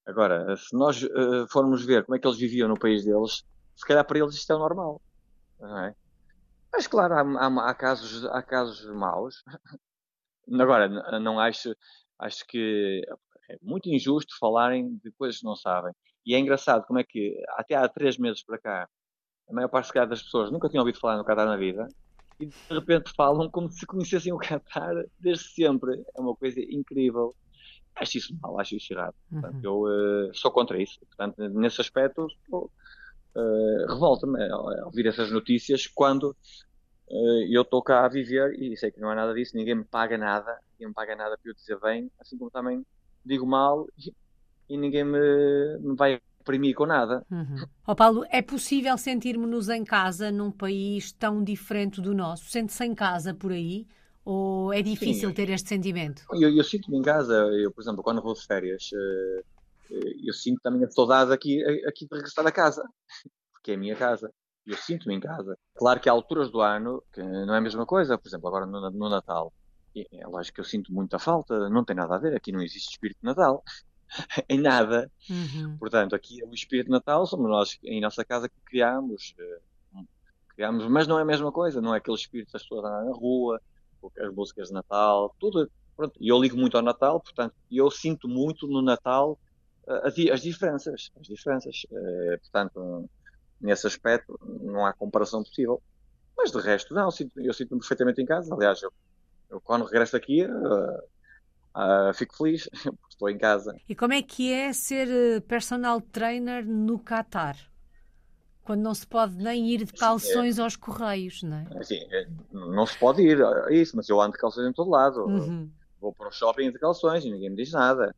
Agora, 0.07 0.57
se 0.57 0.75
nós 0.75 1.07
formos 1.51 1.85
ver 1.85 2.05
como 2.05 2.17
é 2.17 2.19
que 2.19 2.27
eles 2.27 2.39
viviam 2.39 2.69
no 2.69 2.79
país 2.79 3.05
deles, 3.05 3.45
se 3.75 3.85
calhar 3.85 4.05
para 4.07 4.19
eles 4.19 4.35
isto 4.35 4.51
é 4.51 4.57
o 4.57 4.61
normal. 4.61 5.03
Não 5.61 5.79
é? 5.79 5.95
Mas 6.77 6.87
claro, 6.87 7.15
há, 7.15 7.21
há, 7.21 7.71
há, 7.71 7.75
casos, 7.75 8.27
há 8.27 8.43
casos 8.43 8.85
maus. 8.95 9.43
Agora, 10.61 10.89
não 11.19 11.41
acho, 11.41 11.75
acho 12.19 12.47
que 12.47 13.03
é 13.49 13.57
muito 13.63 13.89
injusto 13.89 14.37
falarem 14.39 15.01
de 15.03 15.11
coisas 15.13 15.41
que 15.41 15.47
não 15.47 15.57
sabem. 15.57 15.95
E 16.25 16.35
é 16.35 16.39
engraçado 16.39 16.85
como 16.87 16.99
é 16.99 17.05
que 17.05 17.43
até 17.57 17.75
há 17.75 17.89
três 17.89 18.19
meses 18.19 18.45
para 18.45 18.59
cá, 18.59 18.89
a 19.49 19.55
maior 19.55 19.69
parte 19.69 19.91
das 20.07 20.23
pessoas 20.23 20.51
nunca 20.51 20.69
tinham 20.69 20.83
ouvido 20.83 21.01
falar 21.01 21.17
no 21.17 21.25
Qatar 21.25 21.47
na 21.47 21.57
vida 21.57 21.89
e 22.39 22.45
de 22.45 22.55
repente 22.69 23.11
falam 23.17 23.51
como 23.51 23.71
se 23.71 23.87
conhecessem 23.87 24.35
o 24.35 24.39
Qatar 24.39 24.95
desde 25.19 25.45
sempre. 25.45 26.05
É 26.15 26.21
uma 26.21 26.37
coisa 26.37 26.61
incrível 26.61 27.35
acho 27.97 28.19
isso 28.19 28.37
mal, 28.41 28.61
acho 28.61 28.77
isso 28.77 28.93
errado. 28.93 29.15
Portanto, 29.31 29.55
uhum. 29.55 29.89
eu 29.89 30.29
uh, 30.29 30.35
sou 30.35 30.51
contra 30.51 30.81
isso. 30.81 31.01
Portanto, 31.07 31.37
nesse 31.49 31.81
aspecto, 31.81 32.27
uh, 32.53 33.87
revolta-me 33.89 34.51
ao 34.51 34.87
ouvir 34.87 35.07
essas 35.07 35.31
notícias 35.31 35.87
quando 35.87 36.37
uh, 37.09 37.53
eu 37.53 37.63
estou 37.63 37.83
cá 37.83 38.05
a 38.05 38.09
viver 38.09 38.53
e 38.61 38.77
sei 38.77 38.91
que 38.91 39.01
não 39.01 39.13
é 39.13 39.15
nada 39.15 39.35
disso, 39.35 39.57
ninguém 39.57 39.75
me 39.75 39.85
paga 39.85 40.17
nada, 40.17 40.59
ninguém 40.73 40.89
me 40.89 40.95
paga 40.95 41.17
nada 41.17 41.37
para 41.37 41.51
eu 41.51 41.55
dizer 41.55 41.79
bem, 41.81 42.11
assim 42.21 42.37
como 42.37 42.51
também 42.51 42.85
digo 43.25 43.47
mal 43.47 43.87
e, 43.99 44.13
e 44.69 44.77
ninguém 44.77 45.05
me, 45.05 45.79
me 45.81 45.97
vai 45.97 46.21
oprimir 46.41 46.75
com 46.75 46.87
nada. 46.87 47.27
Uhum. 47.31 47.67
Oh, 47.87 47.97
Paulo, 47.97 48.25
é 48.31 48.41
possível 48.41 48.97
sentirmos-nos 48.97 49.69
em 49.69 49.83
casa 49.83 50.31
num 50.31 50.53
país 50.53 51.13
tão 51.13 51.43
diferente 51.43 52.01
do 52.01 52.15
nosso? 52.15 52.45
Sente-se 52.45 52.85
em 52.85 52.95
casa 52.95 53.35
por 53.35 53.51
aí? 53.51 53.87
Ou 54.25 54.73
é 54.73 54.83
difícil 54.83 55.29
Sim, 55.29 55.35
ter 55.35 55.51
este 55.51 55.69
sentimento? 55.69 56.23
Eu, 56.33 56.51
eu 56.51 56.65
sinto-me 56.65 56.99
em 56.99 57.03
casa, 57.03 57.33
eu, 57.33 57.71
por 57.73 57.81
exemplo, 57.81 58.03
quando 58.03 58.23
vou 58.23 58.35
de 58.35 58.45
férias, 58.45 58.91
eh, 58.93 59.43
eh, 59.93 60.13
eu 60.25 60.35
sinto 60.35 60.61
também 60.61 60.85
a 60.85 60.91
saudade 60.91 61.33
aqui, 61.33 61.63
aqui 61.87 62.07
de 62.11 62.17
regressar 62.17 62.45
a 62.45 62.51
casa, 62.51 62.83
porque 63.53 63.73
é 63.73 63.75
a 63.75 63.79
minha 63.79 63.95
casa. 63.95 64.33
Eu 64.67 64.77
sinto-me 64.77 65.15
em 65.15 65.21
casa. 65.21 65.57
Claro 65.75 66.01
que 66.01 66.09
há 66.09 66.13
alturas 66.13 66.51
do 66.51 66.61
ano 66.61 67.03
que 67.13 67.23
não 67.23 67.55
é 67.55 67.59
a 67.59 67.61
mesma 67.61 67.87
coisa, 67.87 68.19
por 68.19 68.29
exemplo, 68.29 68.49
agora 68.49 68.67
no, 68.67 68.91
no 68.91 69.09
Natal. 69.09 69.53
É 70.13 70.27
lógico 70.27 70.57
que 70.57 70.61
eu 70.61 70.65
sinto 70.65 70.93
muita 70.93 71.19
falta, 71.19 71.71
não 71.71 71.85
tem 71.85 71.97
nada 71.97 72.17
a 72.17 72.19
ver, 72.19 72.37
aqui 72.37 72.53
não 72.53 72.61
existe 72.61 72.91
espírito 72.91 73.19
de 73.21 73.27
Natal. 73.27 73.63
em 74.49 74.61
nada. 74.61 75.11
Uhum. 75.29 75.77
Portanto, 75.79 76.15
aqui 76.15 76.43
o 76.45 76.55
espírito 76.55 76.87
de 76.87 76.93
Natal 76.93 77.27
somos 77.27 77.49
nós 77.49 77.79
em 77.83 78.01
nossa 78.01 78.25
casa 78.25 78.49
que 78.49 78.61
criamos, 78.65 79.35
eh, 79.39 80.03
criamos, 80.49 80.87
mas 80.87 81.07
não 81.07 81.19
é 81.19 81.23
a 81.23 81.27
mesma 81.27 81.53
coisa, 81.53 81.81
não 81.81 81.95
é 81.95 81.99
aquele 81.99 82.17
espírito 82.17 82.53
das 82.53 82.63
pessoas 82.63 82.85
na 82.85 83.13
rua, 83.13 83.61
as 84.19 84.35
músicas 84.35 84.69
de 84.69 84.75
Natal, 84.75 85.35
tudo. 85.39 85.71
Pronto, 85.97 86.15
eu 86.21 86.39
ligo 86.41 86.57
muito 86.57 86.77
ao 86.77 86.83
Natal, 86.83 87.21
portanto, 87.21 87.55
eu 87.71 87.91
sinto 87.91 88.29
muito 88.29 88.67
no 88.67 88.83
Natal 88.83 89.39
uh, 89.87 90.07
as, 90.07 90.15
as, 90.31 90.43
diferenças. 90.43 91.11
As 91.19 91.27
diferenças. 91.27 91.83
Uh, 91.91 92.39
portanto, 92.41 93.11
nesse 93.61 93.87
aspecto, 93.87 94.39
não 94.63 94.85
há 94.87 94.93
comparação 94.93 95.43
possível. 95.43 95.83
Mas 96.37 96.51
de 96.51 96.59
resto, 96.61 96.95
não, 96.95 97.07
eu 97.07 97.11
sinto-me 97.11 97.55
sinto 97.55 97.79
perfeitamente 97.79 98.21
em 98.21 98.27
casa. 98.27 98.55
Aliás, 98.55 98.83
eu, 98.83 98.93
eu 99.51 99.61
quando 99.61 99.85
regresso 99.85 100.17
aqui, 100.17 100.45
uh, 100.45 102.15
fico 102.15 102.37
feliz, 102.37 102.69
porque 102.85 102.99
estou 103.09 103.31
em 103.31 103.39
casa. 103.39 103.75
E 103.89 103.95
como 103.95 104.13
é 104.13 104.23
que 104.23 104.53
é 104.53 104.73
ser 104.73 105.41
personal 105.43 106.01
trainer 106.01 106.67
no 106.67 106.99
Qatar? 106.99 107.57
quando 108.67 108.83
não 108.83 108.93
se 108.93 109.07
pode 109.07 109.37
nem 109.37 109.71
ir 109.71 109.85
de 109.85 109.93
calções 109.93 110.59
é. 110.59 110.63
aos 110.63 110.75
correios, 110.75 111.41
não 111.45 111.59
é? 111.59 111.67
Assim, 111.79 112.01
não 112.51 112.85
se 112.85 112.99
pode 112.99 113.23
ir, 113.23 113.41
é 113.41 113.73
isso, 113.73 113.97
mas 113.97 114.09
eu 114.09 114.21
ando 114.21 114.33
de 114.33 114.39
calções 114.39 114.69
em 114.69 114.73
todo 114.73 114.91
lado. 114.91 115.21
Uhum. 115.25 115.71
Vou 116.01 116.13
para 116.13 116.29
o 116.29 116.33
shopping 116.33 116.71
de 116.71 116.79
calções 116.79 117.25
e 117.25 117.31
ninguém 117.31 117.51
me 117.51 117.57
diz 117.57 117.73
nada. 117.73 118.15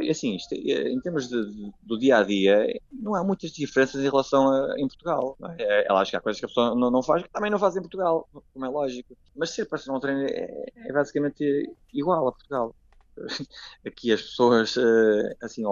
E, 0.00 0.10
assim, 0.10 0.36
em 0.52 1.00
termos 1.00 1.28
de, 1.28 1.44
de, 1.44 1.72
do 1.82 1.98
dia 1.98 2.18
a 2.18 2.22
dia, 2.22 2.66
não 2.92 3.14
há 3.14 3.22
muitas 3.22 3.52
diferenças 3.52 4.00
em 4.00 4.08
relação 4.08 4.48
a 4.48 4.74
em 4.78 4.88
Portugal. 4.88 5.36
Não 5.38 5.50
é? 5.52 5.56
é, 5.58 5.92
acho 5.92 6.10
que 6.10 6.16
há 6.16 6.20
coisas 6.20 6.40
que 6.40 6.46
a 6.46 6.48
pessoa 6.48 6.74
não, 6.74 6.90
não 6.90 7.02
faz 7.02 7.22
que 7.22 7.30
também 7.30 7.50
não 7.50 7.58
faz 7.58 7.76
em 7.76 7.80
Portugal, 7.80 8.28
como 8.52 8.64
é 8.64 8.68
lógico. 8.68 9.16
Mas 9.34 9.50
ser 9.50 9.66
personal 9.66 10.00
trainer 10.00 10.28
é, 10.30 10.88
é 10.88 10.92
basicamente 10.92 11.44
igual 11.92 12.28
a 12.28 12.32
Portugal. 12.32 12.74
Aqui 13.86 14.12
as 14.12 14.22
pessoas, 14.22 14.76
eh, 14.76 15.36
assim, 15.40 15.62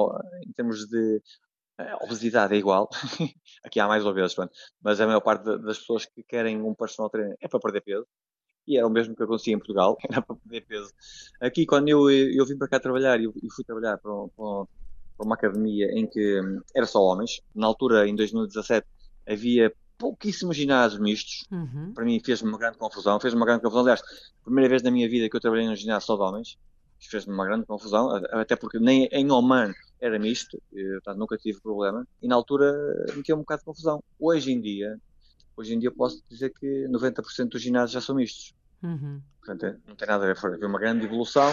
em 0.46 0.52
termos 0.52 0.86
de 0.88 1.20
a 1.76 2.04
obesidade 2.04 2.54
é 2.54 2.56
igual. 2.58 2.88
Aqui 3.64 3.80
há 3.80 3.86
mais 3.86 4.06
obesos, 4.06 4.36
mas 4.80 5.00
a 5.00 5.06
maior 5.06 5.20
parte 5.20 5.44
das 5.44 5.78
pessoas 5.78 6.06
que 6.06 6.22
querem 6.22 6.62
um 6.62 6.74
personal 6.74 7.10
trainer 7.10 7.36
é 7.40 7.48
para 7.48 7.60
perder 7.60 7.80
peso. 7.80 8.06
E 8.66 8.76
era 8.78 8.86
o 8.86 8.90
mesmo 8.90 9.14
que 9.14 9.22
acontecia 9.22 9.54
em 9.54 9.58
Portugal, 9.58 9.96
era 10.10 10.22
para 10.22 10.36
perder 10.36 10.62
peso. 10.62 10.92
Aqui, 11.40 11.66
quando 11.66 11.88
eu, 11.88 12.10
eu 12.10 12.46
vim 12.46 12.56
para 12.56 12.68
cá 12.68 12.80
trabalhar 12.80 13.20
e 13.20 13.50
fui 13.54 13.64
trabalhar 13.64 13.98
para, 13.98 14.12
para, 14.12 14.66
para 15.16 15.26
uma 15.26 15.34
academia 15.34 15.86
em 15.92 16.06
que 16.06 16.40
hum, 16.40 16.60
era 16.74 16.86
só 16.86 17.02
homens, 17.02 17.40
na 17.54 17.66
altura, 17.66 18.08
em 18.08 18.14
2017, 18.14 18.86
havia 19.26 19.72
pouquíssimos 19.98 20.56
ginásios 20.56 21.00
mistos. 21.00 21.46
Uhum. 21.50 21.92
Para 21.94 22.04
mim 22.04 22.20
fez-me 22.24 22.48
uma 22.48 22.58
grande 22.58 22.78
confusão. 22.78 23.18
Fez-me 23.20 23.40
uma 23.40 23.46
grande 23.46 23.62
confusão. 23.62 23.82
Aliás, 23.82 24.02
primeira 24.42 24.68
vez 24.68 24.82
na 24.82 24.90
minha 24.90 25.08
vida 25.08 25.28
que 25.28 25.36
eu 25.36 25.40
trabalhei 25.40 25.66
num 25.66 25.76
ginásio 25.76 26.06
só 26.06 26.16
de 26.16 26.22
homens. 26.22 26.58
Fez-me 27.00 27.34
uma 27.34 27.44
grande 27.44 27.66
confusão, 27.66 28.10
até 28.32 28.56
porque 28.56 28.78
nem 28.78 29.06
em 29.12 29.30
Oman 29.30 29.74
era 30.00 30.18
misto, 30.18 30.60
eu, 30.72 30.94
portanto, 30.94 31.18
nunca 31.18 31.36
tive 31.36 31.60
problema, 31.60 32.06
e 32.22 32.28
na 32.28 32.34
altura 32.34 32.72
metia 33.14 33.34
um 33.34 33.40
bocado 33.40 33.60
de 33.60 33.64
confusão. 33.66 34.02
Hoje 34.18 34.52
em 34.52 34.60
dia, 34.60 34.98
hoje 35.56 35.74
em 35.74 35.78
dia 35.78 35.90
posso 35.90 36.22
dizer 36.28 36.50
que 36.50 36.86
90% 36.88 37.48
dos 37.48 37.62
ginásios 37.62 37.92
já 37.92 38.00
são 38.00 38.14
mistos. 38.14 38.54
Uhum. 38.82 39.20
Portanto, 39.38 39.66
é, 39.66 39.78
não 39.86 39.96
tem 39.96 40.08
nada 40.08 40.24
a 40.24 40.26
ver, 40.28 40.36
foi 40.36 40.58
uma 40.58 40.78
grande 40.78 41.04
evolução 41.04 41.50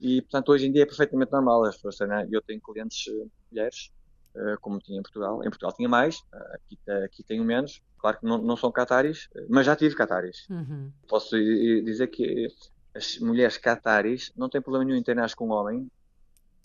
e, 0.00 0.22
portanto, 0.22 0.48
hoje 0.50 0.66
em 0.66 0.72
dia 0.72 0.82
é 0.82 0.86
perfeitamente 0.86 1.30
normal. 1.30 1.64
As 1.64 1.76
pessoas 1.76 1.96
têm, 1.96 2.08
eu 2.32 2.40
tenho 2.40 2.60
clientes 2.60 3.06
eh, 3.08 3.26
mulheres, 3.50 3.90
eh, 4.34 4.56
como 4.60 4.78
tinha 4.78 4.98
em 4.98 5.02
Portugal. 5.02 5.40
Em 5.42 5.50
Portugal 5.50 5.72
tinha 5.74 5.88
mais, 5.88 6.22
eh, 6.32 6.54
aqui, 6.54 6.78
aqui 7.04 7.22
tenho 7.22 7.44
menos. 7.44 7.82
Claro 7.98 8.18
que 8.18 8.24
não, 8.24 8.38
não 8.38 8.56
são 8.56 8.72
cataris, 8.72 9.28
mas 9.50 9.66
já 9.66 9.76
tive 9.76 9.94
cataris. 9.94 10.48
Uhum. 10.48 10.90
Posso 11.06 11.36
dizer 11.36 12.06
que 12.06 12.48
as 12.94 13.18
mulheres 13.18 13.58
cataris 13.58 14.32
não 14.34 14.48
têm 14.48 14.62
problema 14.62 14.86
nenhum 14.86 14.98
em 14.98 15.02
treinar 15.02 15.34
com 15.36 15.48
um 15.48 15.52
homem, 15.52 15.90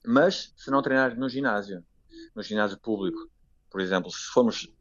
mas 0.06 0.54
se 0.56 0.72
não 0.72 0.82
treinar 0.82 1.18
no 1.18 1.28
ginásio, 1.28 1.84
no 2.34 2.42
ginásio 2.42 2.80
público, 2.80 3.30
por 3.70 3.82
exemplo, 3.82 4.10
se 4.10 4.28
formos 4.32 4.72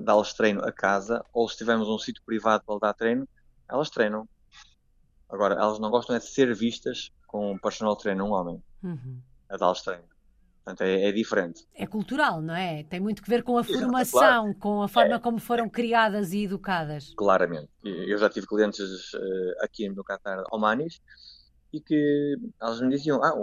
dar-lhes 0.00 0.32
treino 0.32 0.64
a 0.64 0.72
casa 0.72 1.24
ou 1.32 1.48
se 1.48 1.56
tivermos 1.56 1.88
um 1.88 1.98
sítio 1.98 2.22
privado 2.24 2.64
para 2.64 2.78
dar 2.78 2.94
treino, 2.94 3.28
elas 3.68 3.90
treinam. 3.90 4.28
Agora, 5.28 5.54
elas 5.54 5.78
não 5.78 5.90
gostam 5.90 6.14
é 6.14 6.18
de 6.18 6.26
ser 6.26 6.54
vistas 6.54 7.10
com 7.26 7.52
um 7.52 7.58
personal 7.58 7.96
trainer, 7.96 8.24
um 8.24 8.32
homem, 8.32 8.62
uhum. 8.82 9.20
a 9.48 9.56
dar-lhes 9.56 9.82
treino. 9.82 10.04
Portanto, 10.64 10.82
é, 10.82 11.08
é, 11.08 11.12
diferente. 11.12 11.66
É 11.74 11.86
cultural, 11.86 12.40
não 12.40 12.54
é? 12.54 12.84
Tem 12.84 13.00
muito 13.00 13.20
que 13.20 13.28
ver 13.28 13.42
com 13.42 13.58
a 13.58 13.64
formação, 13.64 14.44
claro. 14.44 14.58
com 14.60 14.82
a 14.82 14.88
forma 14.88 15.16
é. 15.16 15.18
como 15.18 15.40
foram 15.40 15.68
criadas 15.68 16.32
e 16.32 16.44
educadas. 16.44 17.12
Claramente. 17.16 17.68
Eu 17.82 18.16
já 18.16 18.30
tive 18.30 18.46
clientes 18.46 19.12
uh, 19.12 19.64
aqui 19.64 19.88
no 19.88 20.04
Qatar, 20.04 20.44
Omanis, 20.52 21.00
e 21.72 21.80
que 21.80 22.36
elas 22.60 22.80
me 22.80 22.90
diziam: 22.90 23.20
Ah, 23.24 23.34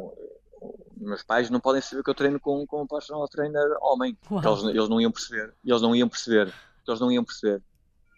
meus 0.98 1.24
pais 1.24 1.50
não 1.50 1.60
podem 1.60 1.82
saber 1.82 2.04
que 2.04 2.10
eu 2.10 2.16
treino 2.16 2.40
com, 2.40 2.66
com 2.66 2.84
um 2.84 2.88
personal 2.88 3.28
trainer 3.28 3.78
homem. 3.82 4.18
Eles, 4.30 4.64
eles, 4.64 4.90
não 4.90 5.00
iam 5.00 5.12
perceber. 5.12 5.54
Eles 5.64 5.82
não 5.82 5.96
iam 5.96 6.10
perceber. 6.10 6.54
Eles 6.88 7.00
não 7.00 7.12
iam 7.12 7.24
perceber. 7.24 7.62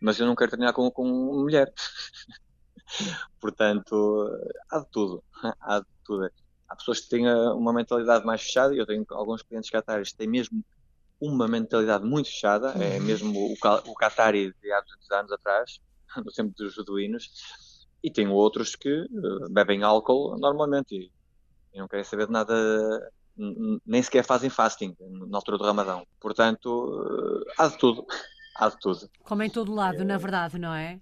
Mas 0.01 0.19
eu 0.19 0.25
não 0.25 0.35
quero 0.35 0.51
treinar 0.51 0.73
com, 0.73 0.89
com 0.89 1.05
mulher. 1.05 1.71
Portanto, 3.39 4.29
há 4.69 4.79
de 4.79 4.87
tudo. 4.91 5.23
Há 5.59 5.79
de 5.79 5.85
tudo. 6.03 6.29
Há 6.67 6.75
pessoas 6.75 7.01
que 7.01 7.09
têm 7.09 7.27
uma 7.29 7.73
mentalidade 7.73 8.25
mais 8.25 8.41
fechada, 8.41 8.73
e 8.73 8.77
eu 8.77 8.85
tenho 8.85 9.05
alguns 9.09 9.41
clientes 9.41 9.69
cataris 9.69 10.11
que 10.11 10.17
têm 10.17 10.27
mesmo 10.27 10.63
uma 11.19 11.47
mentalidade 11.47 12.03
muito 12.03 12.29
fechada, 12.29 12.71
é 12.81 12.97
uhum. 12.97 13.03
mesmo 13.03 13.39
o, 13.39 13.53
o 13.53 13.93
Qatari 13.93 14.53
de 14.59 14.71
há 14.71 14.81
200 14.81 15.11
anos 15.11 15.31
atrás, 15.31 15.79
no 16.17 16.31
tempo 16.31 16.53
dos 16.57 16.75
beduínos, 16.75 17.29
e 18.03 18.09
tenho 18.09 18.31
outros 18.31 18.75
que 18.75 19.01
uh, 19.01 19.49
bebem 19.51 19.83
álcool 19.83 20.35
normalmente 20.39 21.11
e, 21.73 21.79
não 21.79 21.87
querem 21.87 22.03
saber 22.03 22.27
de 22.27 22.31
nada, 22.31 22.53
nem 23.85 24.01
sequer 24.01 24.23
fazem 24.23 24.49
fasting 24.49 24.95
na 24.99 25.37
altura 25.37 25.57
do 25.57 25.63
Ramadão. 25.63 26.05
Portanto, 26.19 26.67
uh, 26.67 27.43
há 27.57 27.67
de 27.67 27.77
tudo. 27.77 28.05
Há 28.53 28.67
de 28.67 28.77
tudo. 28.79 29.09
Como 29.23 29.41
em 29.41 29.49
todo 29.49 29.73
lado, 29.73 30.01
é... 30.01 30.03
na 30.03 30.17
verdade, 30.17 30.59
não 30.59 30.73
é? 30.73 30.99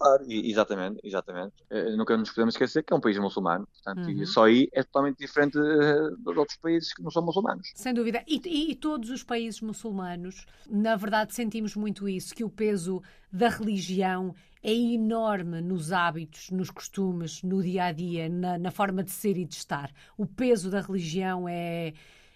Claro, 0.00 0.24
exatamente, 0.26 0.98
exatamente. 1.04 1.52
Nunca 1.94 2.16
nos 2.16 2.30
podemos 2.30 2.54
esquecer 2.54 2.82
que 2.82 2.90
é 2.90 2.96
um 2.96 3.00
país 3.02 3.18
muçulmano, 3.18 3.66
portanto, 3.66 4.06
uhum. 4.06 4.22
e 4.22 4.26
só 4.26 4.46
aí 4.46 4.66
é 4.72 4.82
totalmente 4.82 5.18
diferente 5.18 5.58
uh, 5.58 6.16
dos 6.16 6.38
outros 6.38 6.56
países 6.56 6.94
que 6.94 7.02
não 7.02 7.10
são 7.10 7.22
muçulmanos. 7.22 7.70
Sem 7.74 7.92
dúvida. 7.92 8.24
E, 8.26 8.40
e, 8.46 8.70
e, 8.70 8.74
todos 8.74 9.10
os 9.10 9.22
países 9.22 9.60
muçulmanos, 9.60 10.46
na 10.66 10.96
verdade, 10.96 11.34
sentimos 11.34 11.76
muito 11.76 12.08
isso, 12.08 12.34
que 12.34 12.42
o 12.42 12.48
peso 12.48 13.02
da 13.30 13.50
religião 13.50 14.34
é 14.62 14.72
enorme 14.72 15.60
nos 15.60 15.92
hábitos, 15.92 16.50
nos 16.50 16.70
costumes, 16.70 17.42
no 17.42 17.62
dia 17.62 17.84
a 17.84 17.92
dia, 17.92 18.26
na, 18.26 18.56
na 18.56 18.70
forma 18.70 19.04
de 19.04 19.10
ser 19.10 19.36
e 19.36 19.44
de 19.44 19.54
estar. 19.54 19.92
O 20.16 20.24
peso 20.24 20.70
da 20.70 20.80
religião 20.80 21.46
é, 21.46 21.88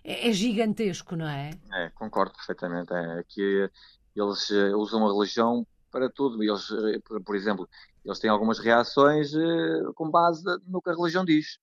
é, 0.05 0.29
é 0.29 0.33
gigantesco, 0.35 1.17
não 1.17 1.27
é? 1.27 1.53
É, 1.73 1.89
concordo 1.95 2.35
perfeitamente. 2.35 2.93
É 2.93 3.25
que 3.27 3.71
eles 4.15 4.51
eh, 4.51 4.75
usam 4.75 5.07
a 5.07 5.13
religião 5.13 5.67
para 5.95 6.11
tudo. 6.11 6.43
Eles, 6.43 6.69
eh, 6.73 6.99
por 7.25 7.37
exemplo, 7.37 7.69
eles 8.05 8.19
têm 8.19 8.29
algumas 8.29 8.59
reações 8.59 9.33
eh, 9.33 9.83
com 9.95 10.11
base 10.11 10.43
no 10.67 10.83
que 10.83 10.91
a 10.91 10.95
religião 10.95 11.25
diz. 11.25 11.59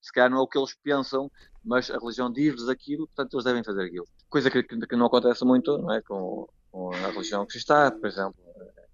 Se 0.00 0.12
calhar 0.12 0.28
não 0.28 0.38
é 0.38 0.40
o 0.40 0.48
que 0.48 0.58
eles 0.58 0.74
pensam, 0.82 1.30
mas 1.64 1.88
a 1.88 1.96
religião 1.96 2.30
diz-lhes 2.30 2.68
aquilo, 2.68 3.06
portanto 3.06 3.34
eles 3.34 3.44
devem 3.44 3.62
fazer 3.62 3.84
aquilo. 3.84 4.04
Coisa 4.28 4.50
que, 4.50 4.64
que 4.64 4.96
não 4.96 5.06
acontece 5.06 5.44
muito 5.44 5.78
não 5.78 5.92
é? 5.92 6.02
com, 6.02 6.48
com 6.72 6.92
a 6.92 7.08
religião 7.08 7.46
cristã, 7.46 7.90
por 7.92 8.08
exemplo 8.08 8.51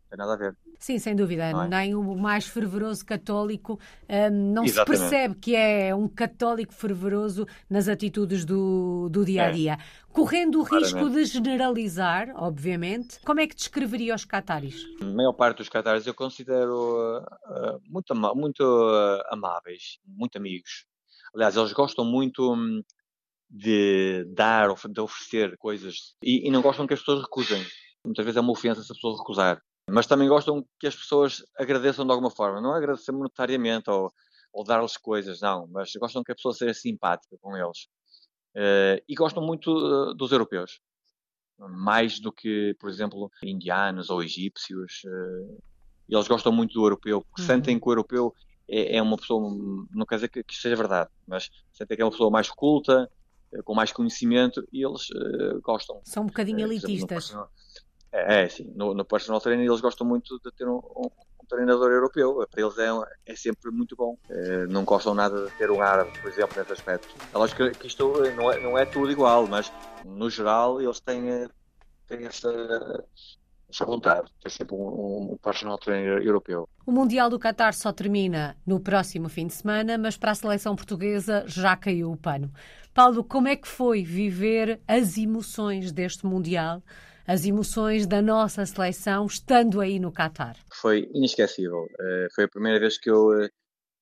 tem 0.09 0.19
nada 0.19 0.33
a 0.33 0.37
ver. 0.37 0.57
Sim, 0.79 0.99
sem 0.99 1.15
dúvida. 1.15 1.45
É? 1.45 1.69
Nem 1.69 1.95
o 1.95 2.17
mais 2.17 2.47
fervoroso 2.47 3.05
católico 3.05 3.79
um, 4.09 4.53
não 4.55 4.65
Exatamente. 4.65 4.99
se 4.99 5.11
percebe 5.11 5.35
que 5.37 5.55
é 5.55 5.95
um 5.95 6.09
católico 6.09 6.73
fervoroso 6.73 7.47
nas 7.69 7.89
atitudes 7.89 8.45
do, 8.45 9.09
do 9.11 9.25
dia 9.25 9.45
a 9.45 9.49
é. 9.49 9.53
dia. 9.53 9.73
É. 9.75 10.09
Correndo 10.13 10.61
o 10.61 10.65
Claramente. 10.65 10.95
risco 10.95 11.11
de 11.11 11.25
generalizar, 11.27 12.33
obviamente, 12.35 13.21
como 13.25 13.41
é 13.41 13.47
que 13.47 13.55
descreveria 13.55 14.15
os 14.15 14.25
cataris? 14.25 14.85
A 15.01 15.05
maior 15.05 15.33
parte 15.33 15.59
dos 15.59 15.69
cataris 15.69 16.07
eu 16.07 16.15
considero 16.15 17.19
uh, 17.19 17.81
muito, 17.85 18.15
muito 18.35 18.63
uh, 18.63 19.23
amáveis, 19.31 19.99
muito 20.07 20.39
amigos. 20.39 20.87
Aliás, 21.35 21.57
eles 21.57 21.73
gostam 21.73 22.05
muito 22.05 22.55
hum, 22.55 22.83
de 23.51 24.25
dar, 24.35 24.69
de 24.89 25.01
oferecer 25.01 25.57
coisas 25.59 26.15
e, 26.23 26.49
e 26.49 26.51
não 26.51 26.63
gostam 26.63 26.87
que 26.87 26.95
as 26.95 27.01
pessoas 27.01 27.23
recusem. 27.23 27.65
Muitas 28.05 28.25
vezes 28.25 28.37
é 28.37 28.41
uma 28.41 28.53
ofensa 28.53 28.83
se 28.83 28.91
a 28.91 28.95
pessoa 28.95 29.19
recusar 29.19 29.61
mas 29.91 30.07
também 30.07 30.29
gostam 30.29 30.65
que 30.79 30.87
as 30.87 30.95
pessoas 30.95 31.45
agradeçam 31.57 32.05
de 32.05 32.13
alguma 32.13 32.31
forma. 32.31 32.61
Não 32.61 32.73
agradecer 32.73 33.13
monetariamente 33.13 33.91
ou, 33.91 34.13
ou 34.53 34.65
dar-lhes 34.65 34.97
coisas, 34.97 35.41
não, 35.41 35.67
mas 35.69 35.93
gostam 35.97 36.23
que 36.23 36.33
a 36.33 36.35
pessoa 36.35 36.55
seja 36.55 36.75
simpática 36.75 37.37
com 37.41 37.57
eles. 37.57 37.89
Uh, 38.55 39.01
e 39.09 39.15
gostam 39.15 39.43
muito 39.43 39.71
uh, 39.71 40.15
dos 40.15 40.33
europeus, 40.33 40.81
mais 41.59 42.19
do 42.19 42.33
que, 42.33 42.75
por 42.81 42.89
exemplo, 42.89 43.31
indianos 43.43 44.11
ou 44.11 44.23
egípcios. 44.23 45.03
Uh, 45.05 45.63
eles 46.09 46.27
gostam 46.27 46.51
muito 46.51 46.75
do 46.75 46.85
europeu, 46.85 47.21
porque 47.23 47.43
uhum. 47.43 47.47
sentem 47.47 47.79
que 47.79 47.89
o 47.89 47.93
europeu 47.93 48.35
é, 48.69 48.97
é, 48.97 49.03
uma 49.03 49.17
pessoa, 49.17 49.55
não 49.91 50.07
quer 50.07 50.17
dizer 50.17 50.29
que, 50.29 50.43
que 50.43 50.57
seja 50.57 50.75
verdade, 50.75 51.11
mas 51.27 51.51
sentem 51.73 51.97
que 51.97 52.03
é 52.03 52.05
uma 52.05 52.11
pessoa 52.11 52.31
mais 52.31 52.51
culta, 52.51 53.11
com 53.65 53.75
mais 53.75 53.93
conhecimento, 53.93 54.67
e 54.73 54.85
eles 54.85 55.07
gostam. 55.63 56.01
São 56.05 56.25
um 56.25 56.27
bocadinho 56.27 56.61
elitistas. 56.61 57.31
Exemplo, 57.31 57.49
é, 58.13 58.43
é 58.43 58.49
sim. 58.49 58.73
No, 58.75 58.95
no 58.95 59.05
personal 59.05 59.41
training 59.41 59.67
eles 59.67 59.81
gostam 59.81 60.07
muito 60.07 60.39
de 60.45 60.51
ter 60.53 60.67
um, 60.67 60.77
um, 60.77 61.11
um 61.43 61.47
treinador 61.49 61.91
europeu. 61.91 62.47
Para 62.51 62.63
eles 62.63 62.79
é, 62.79 63.33
é 63.33 63.37
sempre 63.37 63.71
muito 63.71 63.97
bom. 63.97 64.17
É, 64.29 64.67
não 64.67 64.85
gostam 64.85 65.15
nada 65.15 65.47
de 65.47 65.53
ter 65.53 65.71
um 65.71 65.83
árabe, 65.83 66.11
por 66.21 66.31
exemplo, 66.31 66.59
nesse 66.59 66.73
aspecto. 66.73 67.09
É 67.33 67.39
lógico 67.39 67.71
que, 67.71 67.87
isto 67.87 68.13
não 68.37 68.53
é, 68.53 68.61
não 68.61 68.79
é 68.79 68.85
tudo 68.85 69.11
igual, 69.11 69.47
mas 69.47 69.73
no 70.05 70.31
geral 70.31 70.81
eles 70.81 71.01
têm, 71.01 71.49
têm 72.07 72.27
essa, 72.27 73.05
essa 73.69 73.85
vontade 73.85 74.27
de 74.27 74.33
ter 74.43 74.51
sempre 74.51 74.75
um, 74.75 75.33
um, 75.33 75.39
personal 75.43 75.77
trainer 75.77 76.23
europeu. 76.23 76.69
O 76.87 76.93
Mundial 76.93 77.29
do 77.29 77.39
Qatar 77.39 77.75
só 77.75 77.93
termina 77.93 78.57
no 78.67 78.81
próximo 78.81 79.29
fim 79.29 79.47
de 79.47 79.53
semana, 79.53 79.99
mas 79.99 80.17
para 80.17 80.31
a 80.31 80.35
seleção 80.35 80.75
portuguesa 80.75 81.45
já 81.47 81.77
caiu 81.77 82.11
o 82.11 82.17
pano. 82.17 82.51
Paulo, 82.95 83.23
como 83.23 83.47
é 83.47 83.55
que 83.55 83.69
foi 83.69 84.03
viver 84.03 84.81
as 84.89 85.19
emoções 85.19 85.93
deste 85.93 86.25
Mundial? 86.25 86.83
As 87.29 87.45
emoções 87.45 88.07
da 88.07 88.23
nossa 88.23 88.65
seleção 88.65 89.27
estando 89.27 89.83
aí 89.83 90.01
no 90.01 90.11
Qatar? 90.11 90.57
Foi 90.73 91.11
inesquecível. 91.13 91.85
Uh, 92.01 92.35
foi 92.35 92.45
a 92.45 92.49
primeira 92.49 92.81
vez 92.81 92.99
que 92.99 93.11
eu 93.11 93.29
uh, 93.29 93.49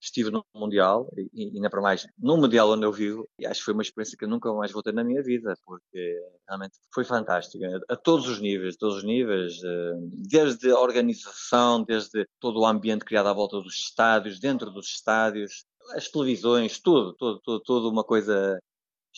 estive 0.00 0.30
no 0.30 0.44
Mundial 0.54 1.10
e, 1.34 1.50
ainda 1.56 1.68
para 1.68 1.80
mais 1.80 2.06
no 2.16 2.36
Mundial 2.36 2.70
onde 2.70 2.86
eu 2.86 2.92
vivo 2.92 3.28
e 3.40 3.44
acho 3.44 3.58
que 3.58 3.64
foi 3.64 3.74
uma 3.74 3.82
experiência 3.82 4.16
que 4.16 4.28
nunca 4.28 4.52
mais 4.52 4.70
vou 4.70 4.80
ter 4.80 4.94
na 4.94 5.02
minha 5.02 5.22
vida 5.24 5.56
porque 5.64 6.22
realmente 6.48 6.76
foi 6.94 7.02
fantástica 7.02 7.66
a 7.88 7.96
todos 7.96 8.28
os 8.28 8.40
níveis, 8.40 8.76
todos 8.76 8.98
os 8.98 9.04
níveis 9.04 9.54
uh, 9.64 10.08
desde 10.28 10.70
a 10.70 10.78
organização, 10.78 11.82
desde 11.82 12.24
todo 12.38 12.60
o 12.60 12.66
ambiente 12.66 13.04
criado 13.04 13.28
à 13.28 13.32
volta 13.32 13.60
dos 13.60 13.74
estádios, 13.74 14.38
dentro 14.38 14.70
dos 14.70 14.86
estádios, 14.86 15.64
as 15.96 16.08
televisões, 16.08 16.78
tudo, 16.78 17.12
tudo, 17.14 17.40
tudo, 17.42 17.60
tudo 17.64 17.90
uma 17.90 18.04
coisa 18.04 18.56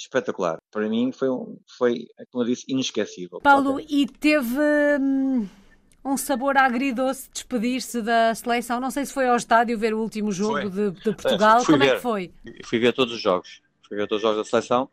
espetacular. 0.03 0.59
Para 0.71 0.89
mim 0.89 1.11
foi, 1.13 1.29
foi 1.77 2.07
como 2.31 2.45
eu 2.45 2.49
disse, 2.49 2.65
inesquecível. 2.69 3.41
Paulo, 3.41 3.81
e 3.81 4.07
teve 4.07 4.59
hum, 5.01 5.49
um 6.05 6.17
sabor 6.17 6.57
agridoce 6.57 7.29
despedir-se 7.33 8.01
da 8.03 8.35
seleção? 8.35 8.81
Não 8.81 8.91
sei 8.91 9.05
se 9.05 9.13
foi 9.13 9.29
ao 9.29 9.37
estádio 9.37 9.79
ver 9.79 9.93
o 9.95 10.01
último 10.01 10.31
jogo 10.31 10.71
de, 10.71 10.91
de, 10.93 11.15
Portugal. 11.15 11.65
Como 11.65 11.79
ver, 11.79 11.89
é 11.89 11.95
que 11.95 12.01
foi? 12.01 12.33
Fui 12.65 12.79
ver 12.79 12.93
todos 12.93 13.13
os 13.13 13.21
jogos. 13.21 13.61
Fui 13.87 13.97
ver 13.97 14.07
todos 14.07 14.23
os 14.23 14.31
jogos 14.31 14.39
da 14.39 14.49
seleção 14.49 14.89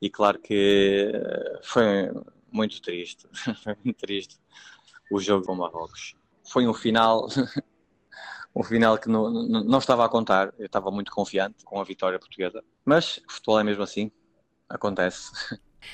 e 0.00 0.08
claro 0.08 0.38
que 0.38 1.10
eh, 1.12 1.60
foi 1.62 2.10
muito 2.50 2.80
triste. 2.80 3.26
foi 3.62 3.76
muito 3.84 3.98
triste 3.98 4.38
o 5.10 5.20
jogo 5.20 5.44
com 5.44 5.54
Marrocos. 5.54 6.14
Foi 6.44 6.66
um 6.66 6.74
final 6.74 7.28
um 8.54 8.62
final 8.62 8.98
que 8.98 9.08
não, 9.08 9.30
não, 9.30 9.78
estava 9.78 10.04
a 10.04 10.08
contar. 10.08 10.52
Eu 10.58 10.66
estava 10.66 10.90
muito 10.90 11.12
confiante 11.12 11.64
com 11.64 11.80
a 11.80 11.84
vitória 11.84 12.18
portuguesa. 12.18 12.62
Mas 12.84 13.18
o 13.28 13.32
futebol 13.32 13.60
é 13.60 13.64
mesmo 13.64 13.82
assim. 13.82 14.10
Acontece. 14.68 15.30